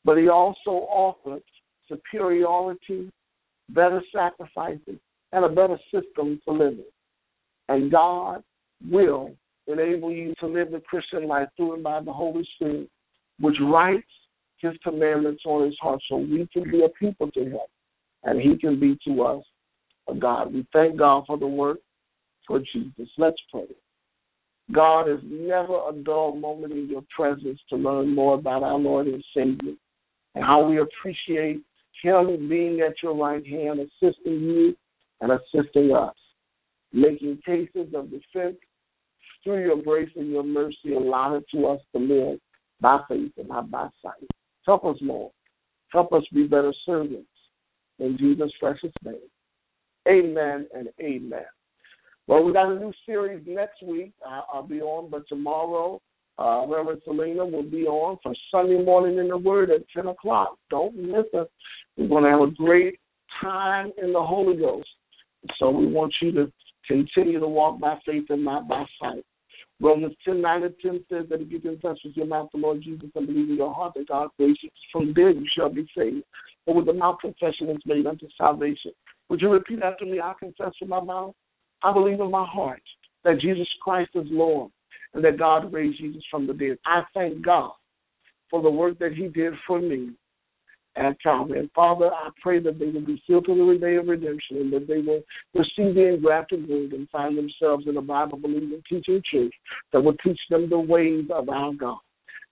But 0.04 0.16
he 0.18 0.28
also 0.28 0.70
offered 0.70 1.42
superiority, 1.88 3.10
better 3.70 4.02
sacrifices, 4.14 4.98
and 5.32 5.44
a 5.44 5.48
better 5.48 5.78
system 5.92 6.40
to 6.46 6.52
live 6.52 6.74
in. 6.74 6.84
And 7.68 7.90
God 7.90 8.42
will 8.90 9.34
enable 9.66 10.10
you 10.12 10.34
to 10.40 10.46
live 10.46 10.70
the 10.70 10.80
Christian 10.80 11.26
life 11.26 11.48
through 11.56 11.74
and 11.74 11.82
by 11.82 12.00
the 12.00 12.12
Holy 12.12 12.46
Spirit, 12.54 12.88
which 13.40 13.56
writes 13.60 14.06
his 14.64 14.76
commandments 14.82 15.42
on 15.46 15.66
his 15.66 15.76
heart 15.80 16.00
so 16.08 16.16
we 16.16 16.48
can 16.52 16.70
be 16.70 16.84
a 16.84 16.88
people 16.88 17.30
to 17.32 17.40
him 17.40 17.58
and 18.24 18.40
he 18.40 18.56
can 18.58 18.80
be 18.80 18.98
to 19.06 19.22
us 19.22 19.44
a 20.08 20.14
God. 20.14 20.52
We 20.52 20.66
thank 20.72 20.98
God 20.98 21.24
for 21.26 21.38
the 21.38 21.46
work 21.46 21.78
for 22.46 22.60
Jesus. 22.60 23.08
Let's 23.18 23.36
pray. 23.50 23.66
God 24.72 25.08
is 25.08 25.20
never 25.24 25.74
a 25.88 25.92
dull 26.04 26.34
moment 26.34 26.72
in 26.72 26.88
your 26.88 27.04
presence 27.14 27.60
to 27.68 27.76
learn 27.76 28.14
more 28.14 28.34
about 28.34 28.62
our 28.62 28.78
Lord 28.78 29.06
and 29.06 29.22
Savior 29.34 29.74
and 30.34 30.44
how 30.44 30.66
we 30.66 30.80
appreciate 30.80 31.62
Him 32.02 32.48
being 32.48 32.80
at 32.80 32.94
your 33.02 33.14
right 33.14 33.46
hand, 33.46 33.80
assisting 33.80 34.40
you 34.40 34.76
and 35.20 35.32
assisting 35.32 35.94
us, 35.94 36.14
making 36.92 37.40
cases 37.44 37.92
of 37.94 38.10
defense 38.10 38.56
through 39.42 39.64
your 39.64 39.82
grace 39.82 40.10
and 40.16 40.30
your 40.30 40.42
mercy, 40.42 40.94
allowing 40.96 41.42
to 41.52 41.66
us 41.66 41.80
to 41.92 41.98
live 41.98 42.38
by 42.80 43.00
faith 43.08 43.32
and 43.36 43.48
not 43.48 43.70
by 43.70 43.88
sight. 44.02 44.26
Help 44.66 44.84
us, 44.84 44.96
Lord. 45.00 45.32
Help 45.92 46.12
us 46.12 46.22
be 46.32 46.46
better 46.46 46.72
servants. 46.84 47.28
In 47.98 48.16
Jesus' 48.18 48.52
precious 48.58 48.92
name. 49.04 49.16
Amen 50.08 50.66
and 50.74 50.88
amen. 51.00 51.44
Well, 52.26 52.42
we 52.42 52.52
got 52.52 52.72
a 52.72 52.78
new 52.78 52.92
series 53.06 53.44
next 53.46 53.82
week. 53.82 54.12
I'll 54.26 54.66
be 54.66 54.80
on, 54.80 55.10
but 55.10 55.28
tomorrow, 55.28 56.00
uh, 56.38 56.66
Reverend 56.66 57.02
Selena 57.04 57.44
will 57.44 57.62
be 57.62 57.84
on 57.84 58.18
for 58.22 58.34
Sunday 58.50 58.82
morning 58.82 59.18
in 59.18 59.28
the 59.28 59.36
Word 59.36 59.70
at 59.70 59.82
10 59.94 60.08
o'clock. 60.08 60.56
Don't 60.70 60.96
miss 60.96 61.26
us. 61.38 61.46
We're 61.96 62.08
going 62.08 62.24
to 62.24 62.30
have 62.30 62.40
a 62.40 62.50
great 62.50 62.98
time 63.40 63.92
in 64.02 64.12
the 64.12 64.22
Holy 64.22 64.56
Ghost. 64.56 64.88
So 65.58 65.70
we 65.70 65.86
want 65.86 66.14
you 66.22 66.32
to 66.32 66.52
continue 66.88 67.38
to 67.38 67.46
walk 67.46 67.78
by 67.78 67.98
faith 68.04 68.24
and 68.30 68.44
not 68.44 68.66
by 68.66 68.84
sight. 69.00 69.24
Romans 69.80 70.14
10, 70.24 70.40
9 70.40 70.62
and 70.62 70.74
10 70.80 71.04
says 71.10 71.24
that 71.30 71.40
if 71.40 71.50
you 71.50 71.60
confess 71.60 71.96
with 72.04 72.16
your 72.16 72.26
mouth 72.26 72.48
the 72.52 72.58
Lord 72.58 72.82
Jesus 72.82 73.10
and 73.14 73.26
believe 73.26 73.50
in 73.50 73.56
your 73.56 73.74
heart 73.74 73.94
that 73.96 74.08
God 74.08 74.28
raised 74.38 74.60
you 74.62 74.70
from 74.92 75.12
there, 75.14 75.30
you 75.30 75.46
shall 75.56 75.68
be 75.68 75.86
saved. 75.96 76.24
For 76.64 76.74
with 76.74 76.86
the 76.86 76.92
mouth 76.92 77.18
confession 77.20 77.68
is 77.70 77.82
made 77.84 78.06
unto 78.06 78.28
salvation. 78.38 78.92
Would 79.28 79.40
you 79.40 79.50
repeat 79.50 79.82
after 79.82 80.04
me? 80.04 80.20
I 80.20 80.34
confess 80.38 80.72
with 80.80 80.88
my 80.88 81.00
mouth 81.00 81.34
I 81.84 81.92
believe 81.92 82.18
in 82.18 82.30
my 82.30 82.46
heart 82.46 82.82
that 83.24 83.40
Jesus 83.40 83.68
Christ 83.82 84.10
is 84.14 84.26
Lord 84.30 84.70
and 85.12 85.22
that 85.22 85.38
God 85.38 85.70
raised 85.70 85.98
Jesus 85.98 86.22
from 86.30 86.46
the 86.46 86.54
dead. 86.54 86.78
I 86.86 87.02
thank 87.12 87.44
God 87.44 87.72
for 88.50 88.62
the 88.62 88.70
work 88.70 88.98
that 89.00 89.12
He 89.12 89.28
did 89.28 89.52
for 89.66 89.80
me 89.80 90.12
at 90.96 91.20
Calvary. 91.20 91.60
And 91.60 91.70
Father, 91.72 92.06
I 92.06 92.30
pray 92.40 92.60
that 92.60 92.78
they 92.78 92.86
will 92.86 93.04
be 93.04 93.22
sealed 93.26 93.46
to 93.46 93.54
the 93.54 93.78
day 93.78 93.96
of 93.96 94.06
redemption 94.06 94.58
and 94.58 94.72
that 94.72 94.86
they 94.86 94.98
will 94.98 95.22
receive 95.54 95.94
the 95.94 96.14
engrafted 96.14 96.68
word 96.68 96.92
and 96.92 97.08
find 97.10 97.36
themselves 97.36 97.86
in 97.88 97.96
a 97.96 98.02
Bible 98.02 98.38
believing 98.38 98.82
teaching 98.88 99.22
church 99.30 99.54
that 99.92 100.00
will 100.00 100.16
teach 100.24 100.40
them 100.50 100.68
the 100.70 100.78
ways 100.78 101.24
of 101.32 101.48
our 101.48 101.72
God. 101.72 101.98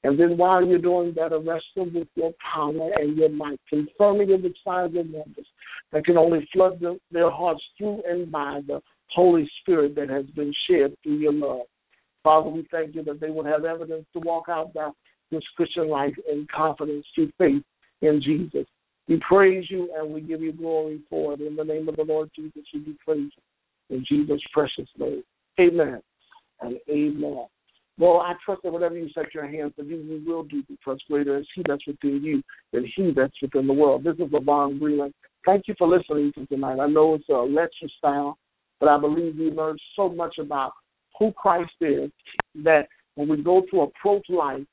And 0.05 0.19
then 0.19 0.37
while 0.37 0.65
you're 0.65 0.79
doing 0.79 1.15
that, 1.17 1.33
arrest 1.33 1.67
them 1.77 1.95
with 1.95 2.09
your 2.17 2.33
power 2.53 2.91
and 2.97 3.17
your 3.17 3.29
might, 3.29 3.61
confirming 3.69 4.31
with 4.31 4.45
and 4.67 5.13
wonders 5.13 5.47
that 5.93 6.05
can 6.05 6.19
only 6.19 6.49
flood 6.53 6.81
them, 6.81 6.99
their 7.13 7.31
hearts 7.31 7.63
through 7.79 8.03
and 8.09 8.31
by 8.33 8.61
the 8.67 8.81
Holy 9.15 9.49
Spirit 9.61 9.95
that 9.95 10.09
has 10.09 10.25
been 10.35 10.53
shed 10.69 10.95
through 11.03 11.19
your 11.19 11.33
love. 11.33 11.67
Father, 12.25 12.49
we 12.49 12.67
thank 12.71 12.95
you 12.97 13.05
that 13.05 13.21
they 13.21 13.31
will 13.31 13.45
have 13.45 13.65
evidence 13.65 14.07
to 14.13 14.21
walk 14.21 14.47
out 14.49 14.73
that 14.75 14.93
this 15.31 15.43
Christian 15.57 15.89
life 15.89 16.15
in 16.31 16.47
confidence 16.55 17.07
through 17.15 17.31
faith 17.39 17.63
in 18.03 18.21
Jesus. 18.23 18.67
We 19.09 19.21
praise 19.27 19.67
you 19.69 19.91
and 19.97 20.13
we 20.13 20.21
give 20.21 20.43
you 20.43 20.53
glory 20.53 21.01
for 21.09 21.35
it. 21.35 21.41
In 21.41 21.57
the 21.57 21.65
name 21.65 21.89
of 21.89 21.97
the 21.97 22.05
Lord 22.05 22.31
Jesus, 22.37 22.63
we 22.73 22.81
do 22.81 22.95
praise 23.05 23.31
you. 23.91 23.97
In 23.97 24.05
Jesus' 24.09 24.41
precious 24.53 24.89
name. 24.99 25.23
Amen 25.61 26.01
and 26.61 26.79
amen. 26.89 27.47
Well, 27.99 28.21
I 28.21 28.35
trust 28.45 28.63
that 28.63 28.73
whatever 28.73 28.97
you 28.97 29.09
set 29.15 29.35
your 29.35 29.47
hands 29.47 29.73
to 29.77 29.85
do, 29.85 29.97
you 29.97 30.23
will 30.27 30.45
do 30.45 30.63
because 30.69 30.99
greater 31.09 31.39
is 31.39 31.47
He 31.55 31.63
that's 31.69 31.87
within 31.87 32.23
you 32.23 32.43
than 32.73 32.91
He 32.97 33.13
that's 33.15 33.35
within 33.43 33.67
the 33.67 33.73
world. 33.73 34.05
This 34.05 34.15
is 34.15 34.33
LaVon 34.33 34.81
Breland. 34.81 35.13
Thank 35.45 35.65
you 35.69 35.75
for 35.77 35.89
listening 35.89 36.33
to 36.35 36.47
tonight. 36.47 36.81
I 36.81 36.87
know 36.87 37.15
it's 37.15 37.29
a 37.29 37.35
lecture 37.35 37.89
style, 37.99 38.39
but 38.81 38.89
I 38.89 38.99
believe 38.99 39.37
we 39.37 39.51
learned 39.51 39.81
so 39.95 40.09
much 40.09 40.39
about 40.39 40.73
who 41.19 41.33
Christ 41.33 41.73
is 41.81 42.11
that 42.65 42.89
when 43.17 43.29
we 43.29 43.43
go 43.43 43.63
to 43.71 43.83
approach 43.83 44.25
life, 44.29 44.65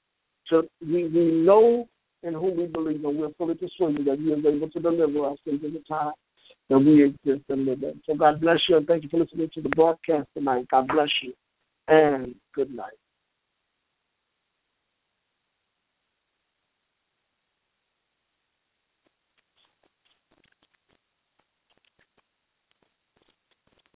to, 0.50 0.64
we, 0.82 1.08
we 1.08 1.32
know 1.32 1.88
in 2.24 2.34
whom 2.34 2.58
we 2.58 2.66
believe 2.68 3.04
and 3.04 3.18
we're 3.18 3.34
fully 3.38 3.56
persuaded 3.56 4.06
that 4.06 4.20
He 4.20 4.26
is 4.26 4.46
able 4.46 4.70
to 4.70 4.80
deliver 4.80 5.30
us 5.30 5.38
into 5.46 5.70
the 5.70 5.84
time 5.88 6.14
that 6.70 6.80
we 6.80 7.06
exist 7.06 7.46
and 7.50 7.66
live 7.66 7.84
in. 7.84 8.02
So 8.06 8.16
God 8.16 8.42
bless 8.42 8.60
you 8.68 8.78
and 8.78 8.88
thank 8.88 9.04
you 9.04 9.10
for 9.10 9.20
listening 9.20 9.50
to 9.54 9.62
the 9.62 9.70
broadcast 9.70 10.28
tonight. 10.36 10.68
God 10.70 10.88
bless 10.88 11.10
you 11.24 11.34
and 11.88 12.36
good 12.54 12.74
night. 12.74 12.98